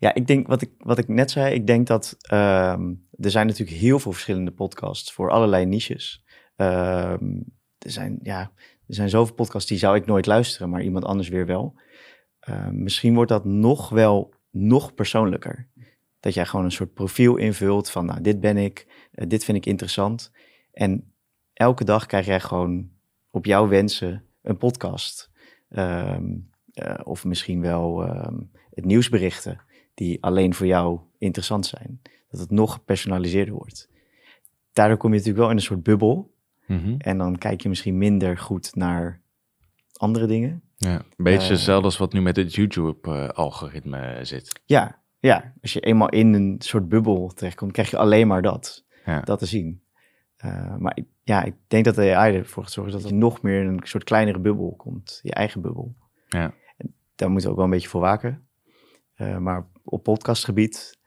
Ja, 0.00 0.14
ik 0.14 0.26
denk 0.26 0.46
wat 0.46 0.62
ik, 0.62 0.70
wat 0.78 0.98
ik 0.98 1.08
net 1.08 1.30
zei, 1.30 1.54
ik 1.54 1.66
denk 1.66 1.86
dat 1.86 2.16
um, 2.32 3.06
er 3.18 3.30
zijn 3.30 3.46
natuurlijk 3.46 3.78
heel 3.78 3.98
veel 3.98 4.12
verschillende 4.12 4.50
podcasts 4.50 5.12
voor 5.12 5.30
allerlei 5.30 5.66
niches. 5.66 6.24
Um, 6.56 7.44
er, 7.78 7.90
zijn, 7.90 8.18
ja, 8.22 8.40
er 8.86 8.94
zijn 8.94 9.08
zoveel 9.08 9.34
podcasts 9.34 9.68
die 9.68 9.78
zou 9.78 9.96
ik 9.96 10.06
nooit 10.06 10.26
luisteren, 10.26 10.70
maar 10.70 10.82
iemand 10.82 11.04
anders 11.04 11.28
weer 11.28 11.46
wel. 11.46 11.80
Uh, 12.48 12.68
misschien 12.68 13.14
wordt 13.14 13.30
dat 13.30 13.44
nog 13.44 13.88
wel 13.88 14.34
nog 14.50 14.94
persoonlijker. 14.94 15.68
Dat 16.20 16.34
jij 16.34 16.46
gewoon 16.46 16.64
een 16.64 16.72
soort 16.72 16.94
profiel 16.94 17.36
invult 17.36 17.90
van, 17.90 18.06
nou, 18.06 18.20
dit 18.20 18.40
ben 18.40 18.56
ik, 18.56 19.08
uh, 19.14 19.28
dit 19.28 19.44
vind 19.44 19.56
ik 19.56 19.66
interessant. 19.66 20.32
En 20.72 21.14
elke 21.52 21.84
dag 21.84 22.06
krijg 22.06 22.26
jij 22.26 22.40
gewoon 22.40 22.90
op 23.30 23.44
jouw 23.44 23.68
wensen 23.68 24.24
een 24.42 24.56
podcast. 24.56 25.30
Uh, 25.70 26.16
of 27.02 27.24
misschien 27.24 27.60
wel 27.60 28.00
het 28.70 28.84
nieuwsberichten 28.84 29.68
die 29.94 30.22
alleen 30.22 30.54
voor 30.54 30.66
jou 30.66 31.00
interessant 31.18 31.66
zijn. 31.66 32.00
Dat 32.30 32.40
het 32.40 32.50
nog 32.50 32.72
gepersonaliseerder 32.72 33.54
wordt. 33.54 33.88
Daardoor 34.72 34.96
kom 34.96 35.10
je 35.10 35.16
natuurlijk 35.16 35.42
wel 35.42 35.50
in 35.50 35.56
een 35.56 35.62
soort 35.62 35.82
bubbel. 35.82 36.34
Mm 36.66 36.78
-hmm. 36.78 36.94
En 36.98 37.18
dan 37.18 37.38
kijk 37.38 37.60
je 37.60 37.68
misschien 37.68 37.98
minder 37.98 38.38
goed 38.38 38.74
naar 38.74 39.20
andere 39.92 40.26
dingen. 40.26 40.62
Ja, 40.76 40.94
een 40.94 41.24
beetje 41.24 41.44
uh, 41.44 41.50
hetzelfde 41.50 41.84
als 41.84 41.98
wat 41.98 42.12
nu 42.12 42.20
met 42.20 42.36
het 42.36 42.54
YouTube-algoritme 42.54 44.18
zit. 44.22 44.60
Ja, 44.64 45.00
ja, 45.18 45.52
als 45.62 45.72
je 45.72 45.80
eenmaal 45.80 46.08
in 46.08 46.32
een 46.32 46.56
soort 46.58 46.88
bubbel 46.88 47.32
terechtkomt, 47.34 47.72
krijg 47.72 47.90
je 47.90 47.96
alleen 47.96 48.26
maar 48.26 48.42
dat, 48.42 48.84
ja. 49.04 49.20
dat 49.20 49.38
te 49.38 49.46
zien. 49.46 49.82
Uh, 50.44 50.76
maar 50.76 50.92
ik, 50.96 51.04
ja, 51.22 51.42
ik 51.42 51.54
denk 51.66 51.84
dat 51.84 51.94
de 51.94 52.14
AI 52.14 52.36
ervoor 52.36 52.62
gaat 52.62 52.72
zorgen 52.72 52.92
dat 52.92 53.08
je 53.08 53.14
nog 53.14 53.42
meer 53.42 53.60
in 53.60 53.66
een 53.66 53.80
soort 53.82 54.04
kleinere 54.04 54.38
bubbel 54.38 54.74
komt, 54.76 55.20
je 55.22 55.32
eigen 55.32 55.60
bubbel. 55.60 55.94
Ja. 56.28 56.54
daar 57.14 57.30
moeten 57.30 57.46
we 57.46 57.50
ook 57.50 57.56
wel 57.56 57.64
een 57.64 57.70
beetje 57.70 57.88
voor 57.88 58.00
waken. 58.00 58.48
Maar 59.38 59.66
op 59.84 60.02
podcastgebied 60.02 60.98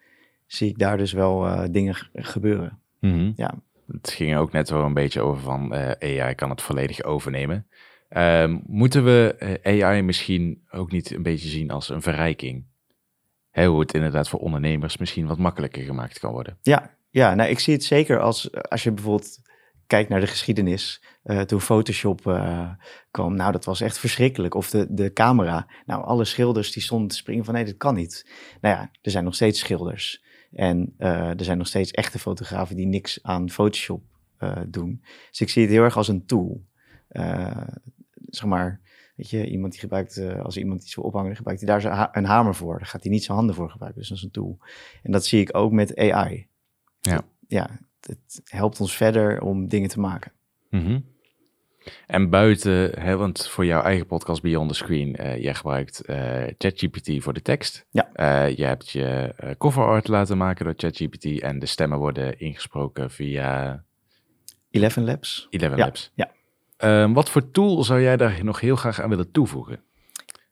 zie 0.46 0.70
ik 0.70 0.78
daar 0.78 0.98
dus 0.98 1.12
wel 1.12 1.72
dingen 1.72 1.96
gebeuren. 2.14 2.80
Mhm. 3.00 3.32
Ja. 3.36 3.54
Het 3.88 4.10
ging 4.10 4.36
ook 4.38 4.52
net 4.52 4.70
wel 4.70 4.84
een 4.84 4.94
beetje 4.94 5.22
over 5.22 5.42
van 5.42 5.74
AI 5.74 6.36
kan 6.36 6.50
het 6.50 6.62
volledig 6.62 7.04
overnemen. 7.04 7.68
Um, 8.18 8.64
moeten 8.68 9.04
we 9.04 9.60
AI 9.64 10.02
misschien 10.02 10.64
ook 10.72 10.92
niet 10.92 11.12
een 11.12 11.24
beetje 11.24 11.50
zien 11.50 11.72
als 11.72 11.90
een 11.90 12.02
verrijking? 12.02 12.66
Hè, 13.50 13.66
hoe 13.66 13.80
het 13.80 13.94
inderdaad 13.94 14.30
voor 14.30 14.40
ondernemers 14.40 14.98
misschien 14.98 15.28
wat 15.28 15.38
makkelijker 15.38 15.84
gemaakt 15.84 16.20
kan 16.20 16.32
worden. 16.32 16.58
Ja, 16.62 16.96
ja 17.10 17.36
nou, 17.36 17.50
ik 17.50 17.60
zie 17.60 17.74
het 17.74 17.84
zeker 17.84 18.20
als, 18.20 18.52
als 18.70 18.84
je 18.84 18.92
bijvoorbeeld 18.92 19.40
kijkt 19.94 20.10
naar 20.10 20.20
de 20.20 20.28
geschiedenis. 20.28 21.04
Uh, 21.24 21.42
toen 21.42 21.62
Photoshop 21.62 22.26
uh, 22.26 22.72
kwam, 23.12 23.36
nou 23.36 23.52
dat 23.52 23.66
was 23.66 23.82
echt 23.82 23.98
verschrikkelijk. 23.98 24.56
Of 24.56 24.70
de, 24.70 24.88
de 24.90 25.14
camera. 25.14 25.68
Nou, 25.86 26.04
alle 26.06 26.26
schilders 26.26 26.72
die 26.72 26.84
stonden 26.84 27.08
te 27.08 27.16
springen 27.16 27.46
van 27.46 27.54
nee, 27.54 27.66
dat 27.66 27.78
kan 27.78 27.96
niet. 27.96 28.30
Nou 28.62 28.76
ja, 28.76 28.92
er 29.02 29.12
zijn 29.12 29.24
nog 29.24 29.36
steeds 29.36 29.60
schilders. 29.60 30.24
En 30.52 30.96
uh, 31.00 31.40
er 31.40 31.44
zijn 31.44 31.58
nog 31.58 31.68
steeds 31.68 31.92
echte 31.92 32.20
fotografen 32.20 32.76
die 32.76 32.86
niks 32.86 33.24
aan 33.24 33.50
Photoshop 33.50 34.04
doen. 34.68 35.04
Dus 35.30 35.42
ik 35.42 35.50
zie 35.50 35.62
het 35.62 35.72
heel 35.72 35.84
erg 35.84 35.98
als 35.98 36.08
een 36.08 36.26
tool. 36.26 36.64
zeg 38.30 38.46
maar, 38.46 38.82
Weet 39.16 39.30
je, 39.30 39.50
iemand 39.50 39.72
die 39.72 39.82
gebruikt, 39.82 40.18
uh, 40.18 40.42
als 40.42 40.58
iemand 40.58 40.84
iets 40.84 40.96
wil 40.96 41.04
ophangen, 41.04 41.36
gebruikt 41.36 41.62
hij 41.62 41.80
daar 41.80 42.10
een 42.12 42.26
hamer 42.26 42.56
voor. 42.56 42.78
Daar 42.78 42.88
gaat 42.88 43.04
hij 43.04 43.12
niet 43.12 43.24
zijn 43.24 43.38
handen 43.38 43.56
voor 43.56 43.70
gebruiken. 43.70 44.00
Dus 44.00 44.10
dat 44.10 44.18
is 44.18 44.24
een 44.24 44.32
tool. 44.32 44.58
En 45.04 45.12
dat 45.12 45.26
zie 45.26 45.42
ik 45.42 45.56
ook 45.58 45.72
met 45.72 45.96
AI. 45.96 46.48
Ja. 47.00 47.22
Ja, 47.48 47.80
het 48.08 48.42
helpt 48.44 48.80
ons 48.80 48.96
verder 48.96 49.42
om 49.42 49.68
dingen 49.68 49.90
te 49.90 50.00
maken. 50.00 50.32
Mm 50.70 51.06
En 52.08 52.30
buiten, 52.30 53.00
hè, 53.00 53.18
want 53.18 53.48
voor 53.48 53.66
jouw 53.66 53.82
eigen 53.82 54.06
podcast 54.06 54.42
Beyond 54.42 54.70
the 54.70 54.76
Screen, 54.76 55.16
uh, 55.20 55.42
jij 55.44 55.54
gebruikt 55.54 56.10
uh, 56.10 56.44
ChatGPT 56.58 57.24
voor 57.24 57.34
de 57.34 57.42
tekst. 57.42 57.86
Ja. 57.90 58.10
Uh, 58.16 58.58
je 58.58 58.66
hebt 58.66 58.90
je 58.90 59.34
cover 59.58 59.84
art 59.84 60.08
laten 60.08 60.38
maken 60.38 60.66
door 60.66 60.74
ChatGPT 60.78 61.42
en 61.42 61.60
de 61.60 61.66
stemmen 61.66 61.98
worden 61.98 62.40
ingesproken 62.40 63.12
via... 63.12 63.84
Eleven 64.72 65.04
Labs. 65.04 65.48
Eleven 65.50 65.78
Labs. 65.78 66.12
Ja. 66.16 66.32
Ehm, 66.78 67.14
wat 67.14 67.30
voor 67.30 67.52
tool 67.52 67.84
zou 67.84 68.02
jij 68.02 68.18
daar 68.18 68.44
nog 68.44 68.60
heel 68.60 68.76
graag 68.76 69.02
aan 69.02 69.10
willen 69.10 69.32
toevoegen? 69.32 69.84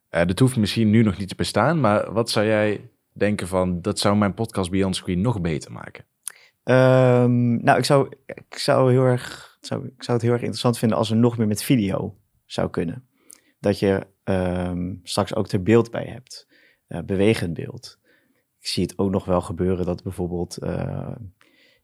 Dat 0.10 0.40
hoeft 0.40 0.58
misschien 0.58 0.90
nu 0.90 1.04
nog 1.04 1.18
niet 1.18 1.30
te 1.30 1.36
bestaan, 1.36 1.80
maar 1.80 2.14
wat 2.14 2.30
zou 2.30 2.46
jij 2.46 2.90
denken 3.14 3.48
van, 3.48 3.82
dat 3.82 4.00
zou 4.00 4.16
mijn 4.16 4.34
podcast 4.34 4.72
Beyond 4.72 4.96
Screen 4.96 5.22
nog 5.22 5.42
beter 5.42 5.72
maken? 5.72 6.06
Um, 6.64 7.64
nou, 7.64 7.78
ik 7.78 7.86
zou, 7.86 8.10
ik, 8.26 8.58
zou 8.58 8.92
heel 8.92 9.04
erg, 9.04 9.58
zou, 9.62 9.86
ik 9.86 10.04
zou 10.04 10.18
het 10.18 10.22
heel 10.22 10.32
erg 10.32 10.42
interessant 10.42 10.78
vinden 10.78 10.98
als 10.98 11.10
er 11.10 11.18
nog 11.18 11.38
meer 11.38 11.48
met 11.48 11.64
video 11.64 12.18
zou 12.46 12.70
kunnen. 12.70 13.08
Dat 13.60 13.80
je 13.80 14.08
um, 14.24 15.00
straks 15.04 15.36
ook 15.36 15.48
er 15.48 15.64
beeld 15.64 15.92
bij 15.92 16.06
hebt, 16.06 16.48
uh, 16.88 17.00
bewegend 17.02 17.54
beeld. 17.54 18.00
Ik 18.60 18.68
zie 18.68 18.84
het 18.84 18.98
ook 18.98 19.10
nog 19.10 19.26
wel 19.26 19.42
gebeuren 19.42 19.86
dat 19.86 20.04
bijvoorbeeld, 20.04 20.64
uh, 20.64 21.16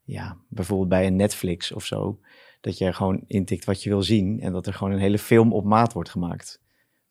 ja, 0.03 0.37
bijvoorbeeld 0.49 0.89
bij 0.89 1.07
een 1.07 1.15
Netflix 1.15 1.71
of 1.71 1.85
zo, 1.85 2.19
dat 2.61 2.77
je 2.77 2.93
gewoon 2.93 3.23
intikt 3.27 3.65
wat 3.65 3.83
je 3.83 3.89
wil 3.89 4.03
zien 4.03 4.39
en 4.41 4.51
dat 4.51 4.67
er 4.67 4.73
gewoon 4.73 4.93
een 4.93 4.99
hele 4.99 5.19
film 5.19 5.53
op 5.53 5.65
maat 5.65 5.93
wordt 5.93 6.09
gemaakt. 6.09 6.61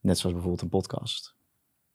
Net 0.01 0.19
zoals 0.19 0.35
bijvoorbeeld 0.35 0.63
een 0.63 0.79
podcast. 0.79 1.37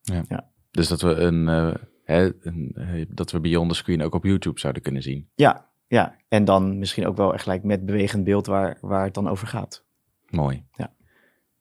Ja. 0.00 0.24
ja. 0.28 0.50
Dus 0.70 0.88
dat 0.88 1.00
we 1.00 1.14
een, 1.14 1.48
uh, 1.48 1.74
hè, 2.04 2.30
uh, 2.42 3.04
dat 3.08 3.30
we 3.30 3.40
Beyond 3.40 3.68
the 3.70 3.76
Screen 3.76 4.02
ook 4.02 4.14
op 4.14 4.24
YouTube 4.24 4.60
zouden 4.60 4.82
kunnen 4.82 5.02
zien. 5.02 5.28
Ja, 5.34 5.68
ja. 5.86 6.16
En 6.28 6.44
dan 6.44 6.78
misschien 6.78 7.06
ook 7.06 7.16
wel 7.16 7.32
echt 7.32 7.42
gelijk 7.42 7.62
met 7.62 7.86
bewegend 7.86 8.24
beeld 8.24 8.46
waar, 8.46 8.78
waar 8.80 9.04
het 9.04 9.14
dan 9.14 9.28
over 9.28 9.46
gaat. 9.46 9.84
Mooi. 10.28 10.64
Ja. 10.72 10.92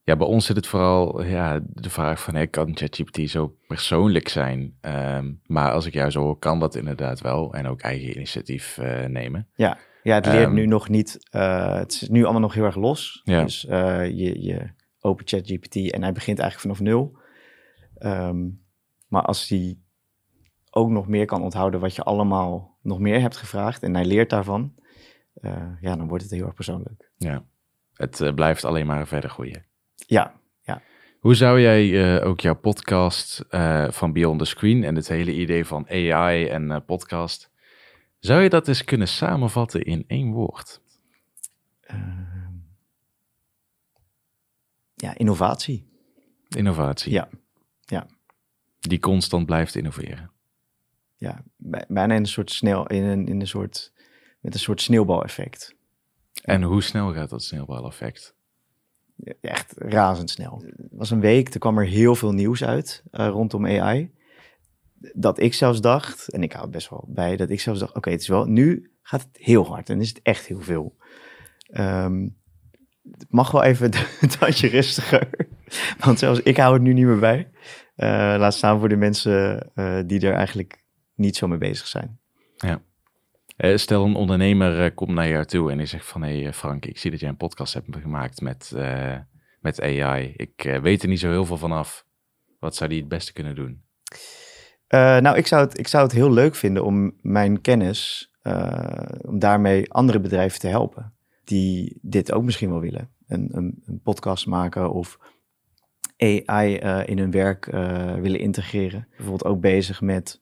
Ja, 0.03 0.15
bij 0.15 0.27
ons 0.27 0.45
zit 0.45 0.55
het 0.55 0.67
vooral 0.67 1.23
ja, 1.23 1.59
de 1.63 1.89
vraag 1.89 2.23
van, 2.23 2.35
hey, 2.35 2.47
kan 2.47 2.77
ChatGPT 2.77 3.29
zo 3.29 3.55
persoonlijk 3.67 4.27
zijn? 4.27 4.77
Um, 4.81 5.41
maar 5.45 5.71
als 5.71 5.85
ik 5.85 5.93
jou 5.93 6.09
zo 6.09 6.21
hoor, 6.21 6.39
kan 6.39 6.59
dat 6.59 6.75
inderdaad 6.75 7.21
wel. 7.21 7.53
En 7.53 7.67
ook 7.67 7.81
eigen 7.81 8.15
initiatief 8.15 8.77
uh, 8.77 9.05
nemen. 9.05 9.47
Ja, 9.55 9.77
ja, 10.03 10.15
het 10.15 10.25
leert 10.25 10.51
nu 10.51 10.61
ehm, 10.61 10.69
nog 10.69 10.89
niet. 10.89 11.19
Uh, 11.35 11.75
het 11.75 11.91
is 11.91 12.09
nu 12.09 12.23
allemaal 12.23 12.41
nog 12.41 12.53
heel 12.53 12.63
erg 12.63 12.75
los. 12.75 13.21
Ja. 13.23 13.43
Dus 13.43 13.65
uh, 13.65 14.07
je, 14.07 14.41
je 14.41 14.69
open 14.99 15.27
chat 15.27 15.41
GPT 15.45 15.75
en 15.75 16.01
hij 16.01 16.11
begint 16.11 16.39
eigenlijk 16.39 16.59
vanaf 16.59 16.79
nul. 16.79 17.17
Um, 17.99 18.63
maar 19.07 19.21
als 19.21 19.49
hij 19.49 19.77
ook 20.71 20.89
nog 20.89 21.07
meer 21.07 21.25
kan 21.25 21.41
onthouden 21.41 21.79
wat 21.79 21.95
je 21.95 22.03
allemaal 22.03 22.77
nog 22.81 22.99
meer 22.99 23.21
hebt 23.21 23.37
gevraagd 23.37 23.83
en 23.83 23.93
hij 23.93 24.05
leert 24.05 24.29
daarvan, 24.29 24.73
uh, 25.41 25.67
ja, 25.81 25.95
dan 25.95 26.07
wordt 26.07 26.23
het 26.23 26.33
heel 26.33 26.45
erg 26.45 26.53
persoonlijk. 26.53 27.11
Ja, 27.17 27.43
het 27.93 28.35
blijft 28.35 28.65
alleen 28.65 28.85
maar 28.85 29.07
verder 29.07 29.29
groeien. 29.29 29.65
Ja, 29.95 30.33
ja. 30.61 30.81
Hoe 31.19 31.35
zou 31.35 31.61
jij 31.61 32.23
ook 32.23 32.39
jouw 32.39 32.55
podcast 32.55 33.45
van 33.89 34.13
Beyond 34.13 34.39
the 34.39 34.45
Screen 34.45 34.83
en 34.83 34.95
het 34.95 35.07
hele 35.07 35.33
idee 35.33 35.65
van 35.65 35.89
AI 35.89 36.47
en 36.47 36.85
podcast 36.85 37.51
zou 38.21 38.41
je 38.41 38.49
dat 38.49 38.67
eens 38.67 38.83
kunnen 38.83 39.07
samenvatten 39.07 39.81
in 39.81 40.03
één 40.07 40.31
woord? 40.31 40.81
Uh, 41.91 42.47
ja, 44.95 45.17
innovatie. 45.17 45.89
Innovatie. 46.47 47.11
Ja, 47.11 47.29
ja. 47.79 48.07
Die 48.79 48.99
constant 48.99 49.45
blijft 49.45 49.75
innoveren. 49.75 50.31
Ja, 51.21 51.43
bijna 51.87 52.13
in 52.13 52.19
een 52.19 52.25
soort 52.25 52.51
snel, 52.51 52.87
in 52.87 53.03
een, 53.03 53.27
in 53.27 53.39
een 53.39 53.47
soort, 53.47 53.93
met 54.39 54.53
een 54.53 54.59
soort 54.59 54.81
sneeuwbaleffect. 54.81 55.75
En 56.43 56.63
hoe 56.63 56.81
snel 56.81 57.13
gaat 57.13 57.29
dat 57.29 57.43
sneeuwbaleffect? 57.43 58.35
Echt 59.41 59.73
razendsnel. 59.77 60.63
Het 60.65 60.87
was 60.91 61.11
een 61.11 61.19
week, 61.19 61.53
er 61.53 61.59
kwam 61.59 61.77
er 61.77 61.85
heel 61.85 62.15
veel 62.15 62.31
nieuws 62.31 62.63
uit 62.63 63.03
uh, 63.11 63.27
rondom 63.27 63.65
AI 63.65 64.11
dat 65.13 65.39
ik 65.39 65.53
zelfs 65.53 65.81
dacht, 65.81 66.27
en 66.27 66.43
ik 66.43 66.51
hou 66.51 66.63
het 66.63 66.73
best 66.73 66.89
wel 66.89 67.05
bij, 67.07 67.37
dat 67.37 67.49
ik 67.49 67.59
zelfs 67.59 67.79
dacht, 67.79 67.95
oké, 67.95 68.09
het 68.09 68.21
is 68.21 68.27
wel, 68.27 68.45
nu 68.45 68.91
gaat 69.01 69.21
het 69.21 69.37
heel 69.37 69.67
hard 69.67 69.89
en 69.89 70.01
is 70.01 70.09
het 70.09 70.19
echt 70.23 70.45
heel 70.45 70.61
veel. 70.61 70.97
Um, 71.71 72.37
het 73.11 73.25
mag 73.29 73.51
wel 73.51 73.63
even 73.63 73.91
een 74.21 74.29
tandje 74.29 74.67
rustiger, 74.67 75.29
want 75.99 76.19
zelfs 76.19 76.41
ik 76.41 76.57
hou 76.57 76.73
het 76.73 76.81
nu 76.81 76.93
niet 76.93 77.05
meer 77.05 77.19
bij. 77.19 77.51
Uh, 77.95 78.07
laat 78.37 78.53
staan 78.53 78.79
voor 78.79 78.89
de 78.89 78.95
mensen 78.95 79.69
uh, 79.75 79.99
die 80.05 80.19
er 80.19 80.33
eigenlijk 80.33 80.80
niet 81.21 81.35
zo 81.35 81.47
mee 81.47 81.57
bezig 81.57 81.87
zijn. 81.87 82.19
Ja. 82.57 82.81
Uh, 83.57 83.77
stel 83.77 84.05
een 84.05 84.15
ondernemer 84.15 84.93
komt 84.93 85.11
naar 85.11 85.27
jou 85.27 85.45
toe 85.45 85.71
en 85.71 85.77
die 85.77 85.85
zegt 85.85 86.05
van, 86.05 86.23
hé 86.23 86.41
hey, 86.41 86.53
Frank, 86.53 86.85
ik 86.85 86.97
zie 86.97 87.11
dat 87.11 87.19
jij 87.19 87.29
een 87.29 87.37
podcast 87.37 87.73
hebt 87.73 87.97
gemaakt 88.01 88.41
met, 88.41 88.73
met 89.59 89.81
AI. 89.81 90.33
Ik 90.35 90.79
weet 90.81 91.03
er 91.03 91.09
niet 91.09 91.19
zo 91.19 91.29
heel 91.29 91.45
veel 91.45 91.57
vanaf. 91.57 92.05
Wat 92.59 92.75
zou 92.75 92.89
die 92.89 92.99
het 92.99 93.07
beste 93.07 93.33
kunnen 93.33 93.55
doen? 93.55 93.83
Nou, 94.87 95.37
ik 95.37 95.47
zou, 95.47 95.65
het, 95.65 95.79
ik 95.79 95.87
zou 95.87 96.03
het 96.03 96.11
heel 96.11 96.31
leuk 96.31 96.55
vinden 96.55 96.85
om 96.85 97.13
mijn 97.21 97.61
kennis, 97.61 98.31
om 99.21 99.39
daarmee 99.39 99.93
andere 99.93 100.19
bedrijven 100.19 100.59
te 100.59 100.67
helpen. 100.67 101.13
Die 101.43 101.99
dit 102.01 102.31
ook 102.31 102.43
misschien 102.43 102.69
wel 102.69 102.79
willen. 102.79 103.09
Een, 103.27 103.49
een, 103.51 103.81
een 103.85 104.01
podcast 104.01 104.45
maken 104.45 104.91
of 104.91 105.17
AI 106.21 106.75
eh, 106.75 107.01
in 107.05 107.17
hun 107.17 107.31
werk 107.31 107.65
willen 108.21 108.39
integreren. 108.39 109.07
Bijvoorbeeld 109.09 109.45
ook 109.45 109.61
bezig 109.61 110.01
met 110.01 110.39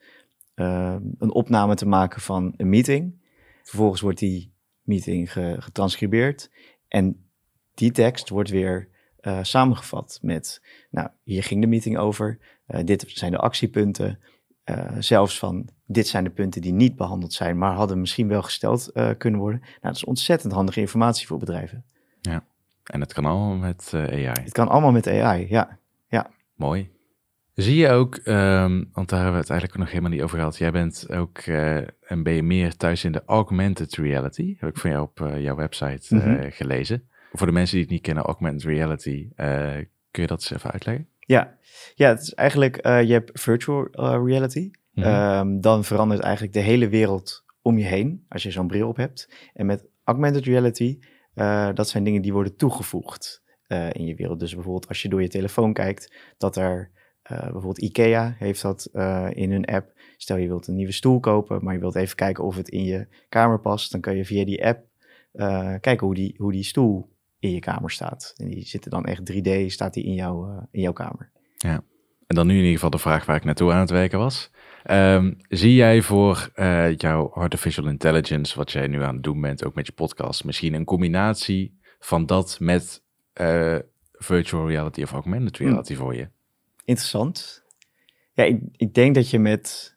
een 1.17 1.31
opname 1.31 1.75
te 1.75 1.87
maken 1.87 2.21
van 2.21 2.53
een 2.57 2.69
meeting. 2.69 3.21
Vervolgens 3.63 4.01
wordt 4.01 4.19
die 4.19 4.53
meeting 4.81 5.31
ge, 5.31 5.55
getranscribeerd. 5.59 6.51
En 6.87 7.29
die 7.73 7.91
tekst 7.91 8.29
wordt 8.29 8.49
weer 8.49 8.89
samengevat 9.41 10.19
met, 10.21 10.61
nou, 10.89 11.09
hier 11.23 11.43
ging 11.43 11.61
de 11.61 11.67
meeting 11.67 11.97
over. 11.97 12.39
dit 12.83 13.03
zijn 13.07 13.31
de 13.31 13.37
actiepunten. 13.37 14.19
Uh, 14.65 14.95
zelfs 14.99 15.39
van 15.39 15.69
dit 15.85 16.07
zijn 16.07 16.23
de 16.23 16.29
punten 16.29 16.61
die 16.61 16.73
niet 16.73 16.95
behandeld 16.95 17.33
zijn, 17.33 17.57
maar 17.57 17.73
hadden 17.73 17.99
misschien 17.99 18.27
wel 18.27 18.41
gesteld 18.41 18.91
kunnen 19.17 19.39
worden. 19.39 19.59
Nou, 19.59 19.79
dat 19.81 19.95
is 19.95 20.03
ontzettend 20.03 20.53
handige 20.53 20.79
informatie 20.79 21.27
voor 21.27 21.37
bedrijven. 21.37 21.85
Ja, 22.21 22.43
en 22.83 23.01
het 23.01 23.13
kan 23.13 23.25
allemaal 23.25 23.55
met 23.55 23.91
AI. 23.93 24.25
Het 24.25 24.51
kan 24.51 24.67
allemaal 24.67 24.91
met 24.91 25.07
AI, 25.07 25.45
ja. 25.49 25.77
ja. 26.07 26.29
Mooi. 26.55 26.91
Zie 27.61 27.75
je 27.75 27.89
ook, 27.89 28.19
um, 28.25 28.89
want 28.91 29.09
daar 29.09 29.19
hebben 29.19 29.33
we 29.33 29.41
het 29.41 29.49
eigenlijk 29.49 29.79
nog 29.79 29.89
helemaal 29.89 30.11
niet 30.11 30.21
over 30.21 30.37
gehad. 30.37 30.57
Jij 30.57 30.71
bent 30.71 31.11
ook 31.11 31.37
en 31.37 32.23
ben 32.23 32.33
je 32.33 32.43
meer 32.43 32.75
thuis 32.75 33.03
in 33.03 33.11
de 33.11 33.23
augmented 33.25 33.95
reality. 33.95 34.55
Heb 34.59 34.69
ik 34.69 34.77
van 34.77 34.89
jou 34.89 35.03
op 35.03 35.31
jouw 35.37 35.55
website 35.55 36.15
mm 36.15 36.21
-hmm. 36.21 36.51
gelezen. 36.51 37.09
Voor 37.33 37.47
de 37.47 37.53
mensen 37.53 37.73
die 37.73 37.83
het 37.83 37.91
niet 37.91 38.01
kennen, 38.01 38.23
augmented 38.23 38.63
reality, 38.63 39.29
kun 40.11 40.21
je 40.21 40.27
dat 40.27 40.39
eens 40.39 40.51
even 40.51 40.71
uitleggen? 40.71 41.07
Ja, 41.19 41.57
ja 41.95 42.09
het 42.09 42.21
is 42.21 42.33
eigenlijk, 42.33 42.85
uh, 42.87 43.03
je 43.03 43.13
hebt 43.13 43.41
virtual 43.41 43.87
uh, 43.91 44.21
reality. 44.25 44.71
um, 44.93 45.61
dan 45.61 45.83
verandert 45.83 46.21
eigenlijk 46.21 46.53
de 46.53 46.59
hele 46.59 46.89
wereld 46.89 47.43
om 47.61 47.77
je 47.77 47.85
heen, 47.85 48.25
als 48.29 48.43
je 48.43 48.51
zo'n 48.51 48.67
bril 48.67 48.87
op 48.87 48.97
hebt. 48.97 49.29
En 49.53 49.65
met 49.65 49.85
augmented 50.03 50.45
reality, 50.45 50.99
uh, 51.35 51.69
dat 51.73 51.89
zijn 51.89 52.03
dingen 52.03 52.21
die 52.21 52.33
worden 52.33 52.55
toegevoegd 52.55 53.43
in 53.91 54.05
je 54.05 54.15
wereld. 54.15 54.39
Dus 54.39 54.53
bijvoorbeeld 54.53 54.87
als 54.87 55.01
je 55.01 55.09
door 55.09 55.21
je 55.21 55.27
telefoon 55.27 55.73
kijkt, 55.73 56.15
dat 56.37 56.55
er 56.55 56.91
bijvoorbeeld 57.29 57.77
IKEA 57.77 58.35
heeft 58.37 58.61
dat 58.61 58.89
in 59.33 59.51
hun 59.51 59.65
app. 59.65 59.91
Stel 60.17 60.37
je 60.37 60.47
wilt 60.47 60.67
een 60.67 60.75
nieuwe 60.75 60.91
stoel 60.91 61.19
kopen, 61.19 61.63
maar 61.63 61.73
je 61.73 61.79
wilt 61.79 61.95
even 61.95 62.15
kijken 62.15 62.43
of 62.43 62.55
het 62.55 62.69
in 62.69 62.83
je 62.83 63.07
kamer 63.29 63.59
past. 63.59 63.91
Dan 63.91 64.01
kan 64.01 64.15
je 64.15 64.25
via 64.25 64.45
die 64.45 64.65
app 64.65 64.83
kijken 65.81 66.05
hoe 66.05 66.15
die, 66.15 66.33
hoe 66.37 66.51
die 66.51 66.63
stoel 66.63 67.09
in 67.39 67.51
je 67.51 67.59
kamer 67.59 67.91
staat. 67.91 68.33
En 68.37 68.49
die 68.49 68.65
zitten 68.65 68.91
dan 68.91 69.05
echt 69.05 69.31
3D, 69.33 69.65
staat 69.65 69.93
die 69.93 70.03
in, 70.03 70.13
jouw 70.13 70.67
in 70.71 70.81
jouw 70.81 70.93
kamer. 70.93 71.31
Ja, 71.57 71.83
en 72.27 72.35
dan 72.35 72.47
nu 72.47 72.53
in 72.53 72.59
ieder 72.59 72.73
geval 72.73 72.89
de 72.89 72.97
vraag 72.97 73.25
waar 73.25 73.35
ik 73.35 73.43
naartoe 73.43 73.71
aan 73.71 73.79
het 73.79 73.89
werken 73.89 74.19
was. 74.19 74.51
Ehm, 74.83 75.33
zie 75.49 75.75
jij 75.75 76.01
voor 76.01 76.51
jouw 76.97 77.29
artificial 77.29 77.87
intelligence, 77.87 78.57
wat 78.57 78.71
jij 78.71 78.87
nu 78.87 79.03
aan 79.03 79.13
het 79.13 79.23
doen 79.23 79.41
bent, 79.41 79.65
ook 79.65 79.75
met 79.75 79.85
je 79.85 79.93
podcast, 79.93 80.43
misschien 80.43 80.73
een 80.73 80.85
combinatie 80.85 81.79
van 81.99 82.25
dat 82.25 82.57
met 82.59 83.03
virtual 84.11 84.67
reality 84.67 85.01
of 85.01 85.11
augmented 85.11 85.57
hmm. 85.57 85.67
reality 85.67 85.95
voor 85.95 86.15
je? 86.15 86.27
Interessant. 86.89 87.63
Ja, 88.33 88.43
ik, 88.43 88.61
ik 88.75 88.93
denk 88.93 89.15
dat 89.15 89.29
je 89.29 89.39
met 89.39 89.95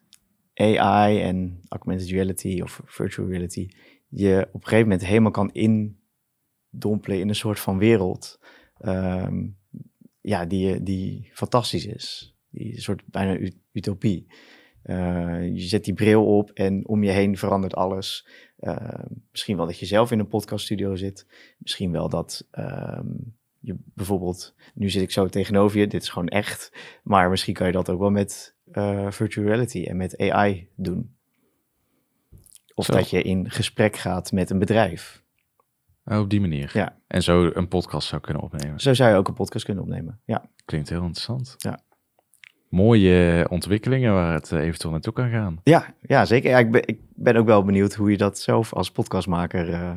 AI 0.53 1.21
en 1.21 1.61
augmented 1.67 2.09
reality 2.09 2.61
of 2.61 2.81
virtual 2.85 3.27
reality 3.27 3.69
je 4.07 4.47
op 4.51 4.61
een 4.61 4.67
gegeven 4.67 4.87
moment 4.87 5.07
helemaal 5.07 5.31
kan 5.31 5.51
indompelen 5.51 7.19
in 7.19 7.29
een 7.29 7.35
soort 7.35 7.59
van 7.59 7.77
wereld. 7.77 8.39
Um, 8.79 9.57
ja, 10.21 10.45
die, 10.45 10.83
die 10.83 11.29
fantastisch 11.33 11.85
is. 11.85 12.35
Die 12.49 12.81
soort 12.81 13.05
bijna 13.05 13.49
utopie. 13.71 14.27
Uh, 14.83 15.47
je 15.53 15.61
zet 15.61 15.83
die 15.83 15.93
bril 15.93 16.37
op 16.37 16.49
en 16.51 16.87
om 16.87 17.03
je 17.03 17.11
heen 17.11 17.37
verandert 17.37 17.75
alles. 17.75 18.27
Uh, 18.59 19.05
misschien 19.31 19.57
wel 19.57 19.65
dat 19.65 19.79
je 19.79 19.85
zelf 19.85 20.11
in 20.11 20.19
een 20.19 20.27
podcaststudio 20.27 20.95
zit. 20.95 21.27
Misschien 21.57 21.91
wel 21.91 22.09
dat 22.09 22.47
um, 22.51 23.37
je 23.63 23.75
bijvoorbeeld, 23.93 24.55
nu 24.73 24.89
zit 24.89 25.01
ik 25.01 25.11
zo 25.11 25.27
tegenover 25.27 25.79
je, 25.79 25.87
dit 25.87 26.01
is 26.01 26.09
gewoon 26.09 26.27
echt. 26.27 26.71
Maar 27.03 27.29
misschien 27.29 27.53
kan 27.53 27.67
je 27.67 27.73
dat 27.73 27.89
ook 27.89 27.99
wel 27.99 28.09
met 28.09 28.55
uh, 28.73 29.11
virtual 29.11 29.47
reality 29.47 29.83
en 29.83 29.97
met 29.97 30.17
AI 30.17 30.67
doen. 30.75 31.15
Of 32.75 32.85
dat 32.85 33.09
je 33.09 33.21
in 33.21 33.51
gesprek 33.51 33.95
gaat 33.95 34.31
met 34.31 34.49
een 34.49 34.59
bedrijf. 34.59 35.23
Oh, 36.05 36.19
op 36.19 36.29
die 36.29 36.41
manier. 36.41 36.71
Ja. 36.73 36.97
En 37.07 37.23
zo 37.23 37.51
een 37.53 37.67
podcast 37.67 38.07
zou 38.07 38.21
kunnen 38.21 38.43
opnemen. 38.43 38.79
Zo 38.79 38.93
zou 38.93 39.09
je 39.09 39.15
ook 39.15 39.27
een 39.27 39.33
podcast 39.33 39.65
kunnen 39.65 39.83
opnemen. 39.83 40.19
Ja. 40.25 40.49
Klinkt 40.65 40.89
heel 40.89 41.01
interessant. 41.01 41.55
Ja. 41.57 41.79
Mooie 42.69 43.47
ontwikkelingen 43.49 44.13
waar 44.13 44.33
het 44.33 44.51
eventueel 44.51 44.91
naartoe 44.91 45.13
kan 45.13 45.29
gaan. 45.29 45.61
Ja, 45.63 45.95
ja 46.01 46.25
zeker. 46.25 46.49
Ja, 46.49 46.57
ik, 46.57 46.71
ben, 46.71 46.87
ik 46.87 46.99
ben 47.15 47.35
ook 47.35 47.45
wel 47.45 47.63
benieuwd 47.63 47.93
hoe 47.93 48.11
je 48.11 48.17
dat 48.17 48.39
zelf 48.39 48.73
als 48.73 48.91
podcastmaker 48.91 49.69
uh, 49.69 49.95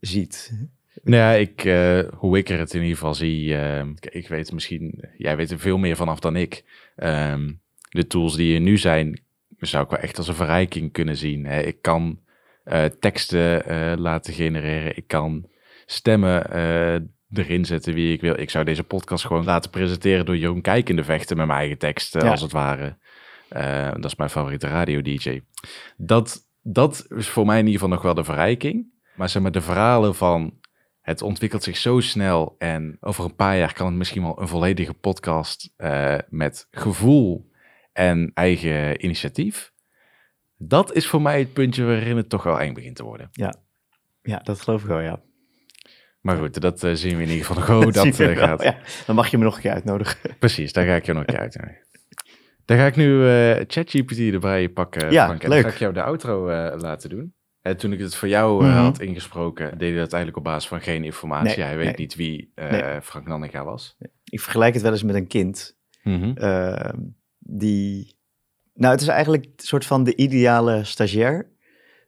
ziet. 0.00 0.68
Nou 1.02 1.16
ja, 1.16 1.32
ik, 1.32 1.64
uh, 1.64 2.00
hoe 2.14 2.38
ik 2.38 2.48
er 2.48 2.58
het 2.58 2.74
in 2.74 2.80
ieder 2.80 2.96
geval 2.96 3.14
zie, 3.14 3.48
uh, 3.48 3.82
ik 4.00 4.28
weet 4.28 4.52
misschien, 4.52 5.04
jij 5.16 5.36
weet 5.36 5.50
er 5.50 5.58
veel 5.58 5.78
meer 5.78 5.96
vanaf 5.96 6.20
dan 6.20 6.36
ik. 6.36 6.64
Um, 6.96 7.60
de 7.90 8.06
tools 8.06 8.36
die 8.36 8.54
er 8.54 8.60
nu 8.60 8.76
zijn, 8.76 9.20
zou 9.58 9.84
ik 9.84 9.90
wel 9.90 9.98
echt 9.98 10.18
als 10.18 10.28
een 10.28 10.34
verrijking 10.34 10.92
kunnen 10.92 11.16
zien. 11.16 11.46
Hè. 11.46 11.60
Ik 11.60 11.82
kan 11.82 12.20
uh, 12.64 12.84
teksten 12.84 13.62
laten 14.00 14.32
genereren. 14.32 14.96
Ik 14.96 15.06
kan 15.06 15.48
stemmen 15.86 16.50
erin 17.32 17.64
zetten 17.64 17.94
wie 17.94 18.12
ik 18.12 18.20
wil. 18.20 18.38
Ik 18.38 18.50
zou 18.50 18.64
deze 18.64 18.84
podcast 18.84 19.26
gewoon 19.26 19.44
laten 19.44 19.70
presenteren 19.70 20.26
door 20.26 20.36
Jeroen 20.36 20.60
Kijkende 20.60 21.04
vechten 21.04 21.36
met 21.36 21.46
mijn 21.46 21.58
eigen 21.58 21.78
teksten, 21.78 22.24
ja. 22.24 22.30
als 22.30 22.40
het 22.40 22.52
ware. 22.52 22.96
dat 23.92 24.04
is 24.04 24.16
mijn 24.16 24.30
favoriete 24.30 24.66
radio-dj. 24.66 25.40
Dat, 25.96 26.48
dat 26.62 27.06
is 27.16 27.28
voor 27.28 27.46
mij 27.46 27.58
in 27.58 27.66
ieder 27.66 27.80
geval 27.80 27.94
nog 27.94 28.04
wel 28.04 28.14
de 28.14 28.24
verrijking. 28.24 28.86
Maar 29.14 29.28
zeg 29.28 29.42
maar, 29.42 29.52
de 29.52 29.60
verhalen 29.60 30.14
van 30.14 30.58
het 31.08 31.22
ontwikkelt 31.22 31.62
zich 31.62 31.76
zo 31.76 32.00
snel 32.00 32.54
en 32.58 32.96
over 33.00 33.24
een 33.24 33.34
paar 33.34 33.56
jaar 33.56 33.72
kan 33.72 33.86
het 33.86 33.96
misschien 33.96 34.22
wel 34.22 34.40
een 34.40 34.48
volledige 34.48 34.94
podcast 34.94 35.74
met 36.28 36.66
gevoel 36.70 37.50
en 37.92 38.30
eigen 38.34 39.04
initiatief. 39.04 39.72
Dat 40.56 40.94
is 40.94 41.06
voor 41.06 41.22
mij 41.22 41.38
het 41.38 41.52
puntje 41.52 41.84
waarin 41.84 42.16
het 42.16 42.28
toch 42.28 42.42
wel 42.42 42.60
eng 42.60 42.74
begint 42.74 42.96
te 42.96 43.04
worden. 43.04 43.28
Ja, 43.32 43.54
ja 44.22 44.38
dat 44.38 44.60
geloof 44.60 44.82
ik 44.82 44.88
wel, 44.88 45.00
ja. 45.00 45.20
Maar 46.20 46.36
goed, 46.36 46.60
dat 46.60 46.82
uh, 46.82 46.94
zien 46.94 47.16
we 47.16 47.22
in 47.22 47.28
ieder 47.28 47.44
geval 47.44 47.56
nog 47.56 47.66
hoe 47.84 47.92
dat 47.92 48.18
uh, 48.18 48.36
gaat. 48.36 48.62
Ja. 48.62 48.76
Dan 49.06 49.14
mag 49.14 49.28
je 49.28 49.38
me 49.38 49.44
nog 49.44 49.56
een 49.56 49.60
keer 49.60 49.72
uitnodigen. 49.72 50.18
Precies, 50.38 50.72
daar 50.72 50.86
ga 50.86 50.94
ik 50.94 51.06
je 51.06 51.12
nog 51.12 51.20
een 51.20 51.26
keer 51.26 51.38
uitnodigen. 51.38 51.86
Dan 52.64 52.76
ga 52.76 52.86
ik 52.86 52.96
nu 52.96 53.22
ChatGPT 53.66 54.18
erbij 54.18 54.68
pakken, 54.68 55.10
ja, 55.10 55.24
Frank. 55.24 55.42
En 55.42 55.48
leuk. 55.48 55.62
dan 55.62 55.70
ga 55.70 55.76
ik 55.76 55.82
jou 55.82 55.92
de 55.92 56.02
outro 56.02 56.46
laten 56.76 57.10
doen. 57.10 57.34
En 57.62 57.76
toen 57.76 57.92
ik 57.92 57.98
het 57.98 58.14
voor 58.14 58.28
jou 58.28 58.62
mm 58.62 58.70
-hmm. 58.70 58.84
had 58.84 59.00
ingesproken, 59.00 59.78
deed 59.78 59.90
hij 59.90 59.98
dat 59.98 60.12
eigenlijk 60.12 60.36
op 60.36 60.44
basis 60.44 60.68
van 60.68 60.80
geen 60.80 61.04
informatie. 61.04 61.56
Nee, 61.56 61.66
Hij 61.66 61.76
weet 61.76 61.86
nee. 61.86 61.94
niet 61.96 62.14
wie 62.14 62.52
nee. 62.54 63.00
Frank 63.02 63.26
Nanninga 63.26 63.64
was. 63.64 63.96
Ik 64.24 64.40
vergelijk 64.40 64.74
het 64.74 64.82
wel 64.82 64.92
eens 64.92 65.02
met 65.02 65.14
een 65.14 65.26
kind. 65.26 65.76
Mm 66.02 66.20
-hmm. 66.20 67.14
die 67.38 68.16
nou, 68.78 68.92
het 68.92 69.00
is 69.00 69.08
eigenlijk 69.08 69.44
een 69.44 69.52
soort 69.56 69.86
van 69.86 70.04
de 70.04 70.16
ideale 70.16 70.84
stagiair, 70.84 71.50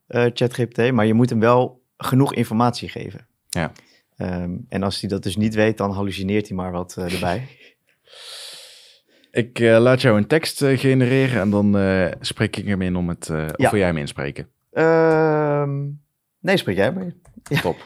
uh, 0.09 0.27
ChatGPT, 0.35 0.93
maar 0.93 1.07
je 1.07 1.15
moet 1.15 1.31
hem 1.31 1.41
wel 1.41 1.83
genoeg 1.97 2.35
informatie 2.35 2.89
geven. 2.89 3.27
Ja. 3.49 3.73
Um, 4.17 4.67
en 4.69 4.83
als 4.83 5.01
hij 5.01 5.09
dat 5.09 5.23
dus 5.23 5.37
niet 5.37 5.55
weet, 5.55 5.79
dan 5.79 5.91
hallucineert 5.91 6.49
hij 6.49 6.57
maar 6.57 6.73
wat 6.73 6.97
erbij. 6.97 7.47
Ik 9.31 9.59
uh, 9.59 9.79
laat 9.79 10.01
jou 10.01 10.17
een 10.17 10.27
tekst 10.27 10.65
genereren 10.65 11.41
en 11.41 11.51
dan 11.51 11.73
spreek 12.21 12.57
ik 12.57 12.67
hem 12.67 12.83
in 12.83 12.97
om 12.97 13.09
het. 13.09 13.31
Of 13.31 13.57
ja. 13.57 13.71
wil 13.71 13.79
jij 13.79 13.89
hem 13.89 13.97
inspreken? 13.97 14.49
Um, 14.73 16.03
nee, 16.39 16.57
spreek 16.57 16.77
jij 16.77 16.93
maar. 16.93 17.13
Ja. 17.43 17.61
Top. 17.61 17.77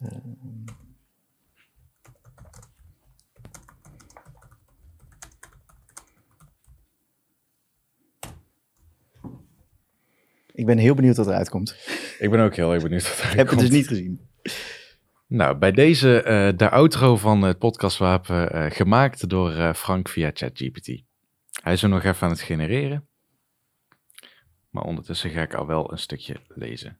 Ik 10.56 10.66
ben 10.66 10.78
heel 10.78 10.94
benieuwd 10.94 11.16
wat 11.16 11.26
eruit 11.26 11.48
komt. 11.48 11.76
Ik 12.18 12.30
ben 12.30 12.40
ook 12.40 12.56
heel 12.56 12.72
erg 12.72 12.82
benieuwd 12.82 13.08
wat 13.08 13.18
eruit 13.18 13.36
heb 13.36 13.46
komt. 13.46 13.60
het 13.60 13.70
dus 13.70 13.78
niet 13.78 13.88
gezien. 13.88 14.20
Nou, 15.26 15.56
bij 15.56 15.72
deze 15.72 16.24
uh, 16.26 16.58
de 16.58 16.70
outro 16.70 17.16
van 17.16 17.42
het 17.42 17.58
podcastwapen 17.58 18.56
uh, 18.56 18.70
gemaakt 18.70 19.28
door 19.28 19.52
uh, 19.52 19.72
Frank 19.72 20.08
via 20.08 20.30
ChatGPT. 20.34 20.86
Hij 21.62 21.72
is 21.72 21.82
er 21.82 21.88
nog 21.88 22.04
even 22.04 22.22
aan 22.22 22.30
het 22.30 22.40
genereren. 22.40 23.05
Maar 24.76 24.84
ondertussen 24.84 25.30
ga 25.30 25.42
ik 25.42 25.54
al 25.54 25.66
wel 25.66 25.92
een 25.92 25.98
stukje 25.98 26.36
lezen. 26.48 26.98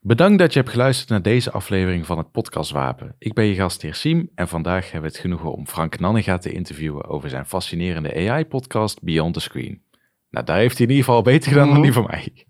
Bedankt 0.00 0.38
dat 0.38 0.52
je 0.52 0.58
hebt 0.58 0.70
geluisterd 0.70 1.08
naar 1.08 1.22
deze 1.22 1.50
aflevering 1.50 2.06
van 2.06 2.18
het 2.18 2.30
podcastwapen. 2.30 3.14
Ik 3.18 3.34
ben 3.34 3.44
je 3.44 3.54
gastheer 3.54 3.94
Siem 3.94 4.30
en 4.34 4.48
vandaag 4.48 4.82
hebben 4.82 5.10
we 5.10 5.16
het 5.16 5.26
genoegen 5.26 5.52
om 5.52 5.66
Frank 5.66 5.98
Nannega 5.98 6.38
te 6.38 6.52
interviewen 6.52 7.04
over 7.04 7.28
zijn 7.28 7.46
fascinerende 7.46 8.30
AI-podcast 8.30 9.02
Beyond 9.02 9.34
the 9.34 9.40
Screen. 9.40 9.82
Nou, 10.30 10.46
daar 10.46 10.56
heeft 10.56 10.78
hij 10.78 10.86
in 10.86 10.92
ieder 10.92 11.04
geval 11.04 11.22
beter 11.22 11.50
gedaan 11.52 11.72
dan 11.72 11.82
die 11.82 11.92
van 11.92 12.06
mij. 12.06 12.46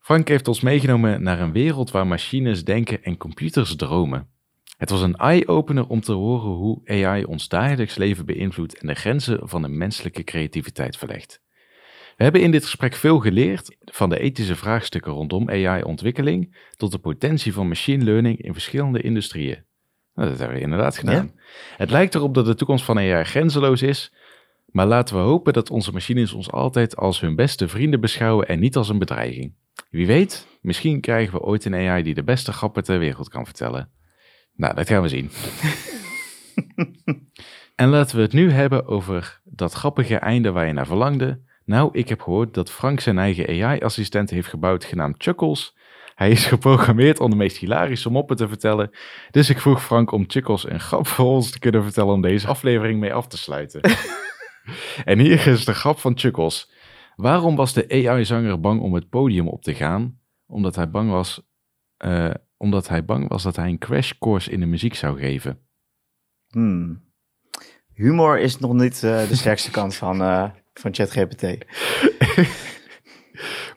Frank 0.00 0.28
heeft 0.28 0.48
ons 0.48 0.60
meegenomen 0.60 1.22
naar 1.22 1.40
een 1.40 1.52
wereld 1.52 1.90
waar 1.90 2.06
machines 2.06 2.64
denken 2.64 3.02
en 3.02 3.16
computers 3.16 3.76
dromen. 3.76 4.28
Het 4.76 4.90
was 4.90 5.02
een 5.02 5.16
eye-opener 5.16 5.86
om 5.86 6.00
te 6.00 6.12
horen 6.12 6.50
hoe 6.50 6.88
AI 6.88 7.24
ons 7.24 7.48
dagelijks 7.48 7.96
leven 7.96 8.26
beïnvloedt 8.26 8.78
en 8.78 8.86
de 8.86 8.94
grenzen 8.94 9.48
van 9.48 9.62
de 9.62 9.68
menselijke 9.68 10.24
creativiteit 10.24 10.96
verlegt. 10.96 11.44
We 12.16 12.22
hebben 12.22 12.40
in 12.42 12.50
dit 12.50 12.64
gesprek 12.64 12.94
veel 12.94 13.18
geleerd, 13.18 13.76
van 13.84 14.08
de 14.08 14.18
ethische 14.18 14.56
vraagstukken 14.56 15.12
rondom 15.12 15.50
AI-ontwikkeling 15.50 16.56
tot 16.76 16.92
de 16.92 16.98
potentie 16.98 17.52
van 17.52 17.68
machine 17.68 18.04
learning 18.04 18.42
in 18.42 18.52
verschillende 18.52 19.00
industrieën. 19.00 19.64
Nou, 20.14 20.28
dat 20.28 20.38
hebben 20.38 20.56
we 20.56 20.62
inderdaad 20.62 20.98
gedaan. 20.98 21.32
Ja? 21.34 21.42
Het 21.76 21.90
lijkt 21.90 22.14
erop 22.14 22.34
dat 22.34 22.46
de 22.46 22.54
toekomst 22.54 22.84
van 22.84 22.98
AI 22.98 23.24
grenzeloos 23.24 23.82
is, 23.82 24.12
maar 24.66 24.86
laten 24.86 25.16
we 25.16 25.22
hopen 25.22 25.52
dat 25.52 25.70
onze 25.70 25.92
machines 25.92 26.32
ons 26.32 26.50
altijd 26.50 26.96
als 26.96 27.20
hun 27.20 27.36
beste 27.36 27.68
vrienden 27.68 28.00
beschouwen 28.00 28.48
en 28.48 28.58
niet 28.58 28.76
als 28.76 28.88
een 28.88 28.98
bedreiging. 28.98 29.54
Wie 29.90 30.06
weet, 30.06 30.46
misschien 30.60 31.00
krijgen 31.00 31.34
we 31.34 31.44
ooit 31.44 31.64
een 31.64 31.74
AI 31.74 32.02
die 32.02 32.14
de 32.14 32.24
beste 32.24 32.52
grappen 32.52 32.84
ter 32.84 32.98
wereld 32.98 33.28
kan 33.28 33.44
vertellen. 33.44 33.90
Nou, 34.54 34.74
dat 34.74 34.88
gaan 34.88 35.02
we 35.02 35.08
zien. 35.08 35.30
en 37.82 37.88
laten 37.88 38.16
we 38.16 38.22
het 38.22 38.32
nu 38.32 38.50
hebben 38.50 38.86
over 38.86 39.40
dat 39.44 39.72
grappige 39.72 40.16
einde 40.16 40.50
waar 40.50 40.66
je 40.66 40.72
naar 40.72 40.86
verlangde. 40.86 41.40
Nou, 41.66 41.88
ik 41.92 42.08
heb 42.08 42.20
gehoord 42.20 42.54
dat 42.54 42.70
Frank 42.70 43.00
zijn 43.00 43.18
eigen 43.18 43.64
AI-assistent 43.64 44.30
heeft 44.30 44.48
gebouwd 44.48 44.84
genaamd 44.84 45.22
Chuckles. 45.22 45.76
Hij 46.14 46.30
is 46.30 46.46
geprogrammeerd 46.54 47.20
om 47.20 47.30
de 47.30 47.36
meest 47.36 47.56
hilarische 47.56 48.10
moppen 48.10 48.36
te 48.36 48.48
vertellen. 48.48 48.90
Dus 49.30 49.50
ik 49.50 49.60
vroeg 49.60 49.84
Frank 49.84 50.12
om 50.12 50.24
Chuckles 50.26 50.68
een 50.68 50.80
grap 50.80 51.06
voor 51.06 51.26
ons 51.26 51.50
te 51.50 51.58
kunnen 51.58 51.82
vertellen 51.82 52.14
om 52.14 52.20
deze 52.20 52.46
aflevering 52.46 53.00
mee 53.00 53.14
af 53.14 53.26
te 53.26 53.38
sluiten. 53.38 53.80
En 55.04 55.18
hier 55.18 55.46
is 55.46 55.64
de 55.64 55.74
grap 55.74 55.98
van 55.98 56.18
Chuckles. 56.18 56.70
Waarom 57.16 57.56
was 57.56 57.72
de 57.72 57.88
AI-zanger 57.88 58.60
bang 58.60 58.80
om 58.80 58.94
het 58.94 59.08
podium 59.08 59.48
op 59.48 59.62
te 59.62 59.74
gaan? 59.74 60.18
Omdat 60.46 60.76
hij 60.76 60.90
bang 60.90 61.10
was, 61.10 61.42
uh, 62.04 62.30
omdat 62.56 62.88
hij 62.88 63.04
bang 63.04 63.28
was 63.28 63.42
dat 63.42 63.56
hij 63.56 63.68
een 63.68 63.78
crashcourse 63.78 64.50
in 64.50 64.60
de 64.60 64.66
muziek 64.66 64.94
zou 64.94 65.18
geven. 65.18 65.58
Hmm. 66.48 67.02
Humor 67.92 68.38
is 68.38 68.58
nog 68.58 68.72
niet 68.72 69.02
uh, 69.02 69.28
de 69.28 69.36
sterkste 69.36 69.70
kant 69.70 69.94
van, 69.94 70.20
uh, 70.20 70.50
van 70.80 70.94
ChatGPT. 70.94 71.44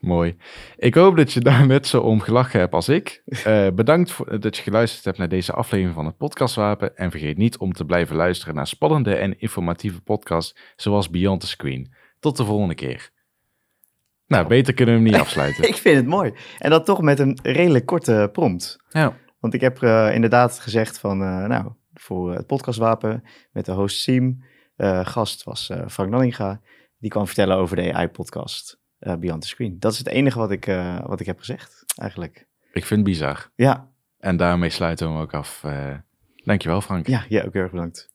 Mooi. 0.02 0.38
Ik 0.78 0.94
hoop 0.94 1.18
dat 1.18 1.34
je 1.34 1.40
daar 1.40 1.66
net 1.66 1.88
zo 1.88 2.02
om 2.02 2.20
gelachen 2.20 2.60
hebt 2.60 2.74
als 2.74 2.90
ik. 2.90 3.22
Uh, 3.26 3.68
bedankt 3.74 4.12
voor, 4.12 4.40
dat 4.40 4.58
je 4.58 4.64
geluisterd 4.64 5.06
hebt 5.06 5.18
naar 5.18 5.30
deze 5.30 5.54
aflevering 5.54 5.96
van 5.96 6.06
het 6.06 6.18
Podcastwapen. 6.18 6.98
En 6.98 7.12
vergeet 7.12 7.38
niet 7.38 7.58
om 7.58 7.74
te 7.74 7.86
blijven 7.86 8.16
luisteren 8.16 8.56
naar 8.56 8.68
spannende 8.68 9.16
en 9.16 9.40
informatieve 9.40 10.02
podcasts 10.02 10.60
zoals 10.76 11.10
Beyond 11.10 11.42
the 11.42 11.48
Screen. 11.48 11.94
Tot 12.20 12.38
de 12.38 12.46
volgende 12.46 12.76
keer. 12.76 13.10
Nou, 14.28 14.48
beter 14.48 14.74
kunnen 14.74 14.96
we 14.96 15.02
hem 15.02 15.12
niet 15.12 15.22
afsluiten. 15.22 15.68
ik 15.70 15.76
vind 15.76 15.96
het 15.96 16.08
mooi. 16.08 16.34
En 16.58 16.70
dat 16.70 16.86
toch 16.86 17.02
met 17.02 17.20
een 17.20 17.40
redelijk 17.42 17.86
korte 17.86 18.30
prompt. 18.32 18.78
Ja. 18.90 19.18
Want 19.40 19.54
ik 19.54 19.62
heb 19.62 19.82
uh, 19.82 20.14
inderdaad 20.14 20.60
gezegd 20.60 21.00
van, 21.00 21.22
uh, 21.22 21.46
nou, 21.46 21.72
voor 21.94 22.34
het 22.34 22.48
podcastwapen 22.48 23.24
met 23.52 23.66
de 23.66 23.72
host 23.72 24.02
Siem. 24.02 24.44
gast 25.04 25.44
was 25.44 25.72
Frank 25.88 26.10
Nanninga. 26.10 26.62
Die 27.00 27.10
kwam 27.10 27.26
vertellen 27.26 27.58
over 27.58 27.76
de 27.76 27.94
AI-podcast 27.94 28.80
Beyond 29.00 29.42
the 29.42 29.48
Screen. 29.48 29.80
Dat 29.80 29.92
is 29.92 29.98
het 29.98 30.08
enige 30.08 30.38
wat 30.38 30.52
ik, 30.52 30.66
wat 31.06 31.20
ik 31.20 31.26
heb 31.26 31.40
gezegd, 31.40 31.84
eigenlijk. 31.96 32.48
Ik 32.74 32.86
vind 32.86 33.00
het 33.00 33.04
bizar. 33.10 33.50
Ja. 33.56 33.92
En 34.20 34.38
daarmee 34.38 34.70
sluiten 34.70 35.08
we 35.08 35.14
hem 35.14 35.22
ook 35.22 35.34
af. 35.34 35.66
Dankjewel, 36.44 36.82
Frank. 36.82 37.08
Ja, 37.08 37.26
ja 37.30 37.44
ook 37.44 37.54
heel 37.54 37.62
erg 37.62 37.72
bedankt. 37.72 38.10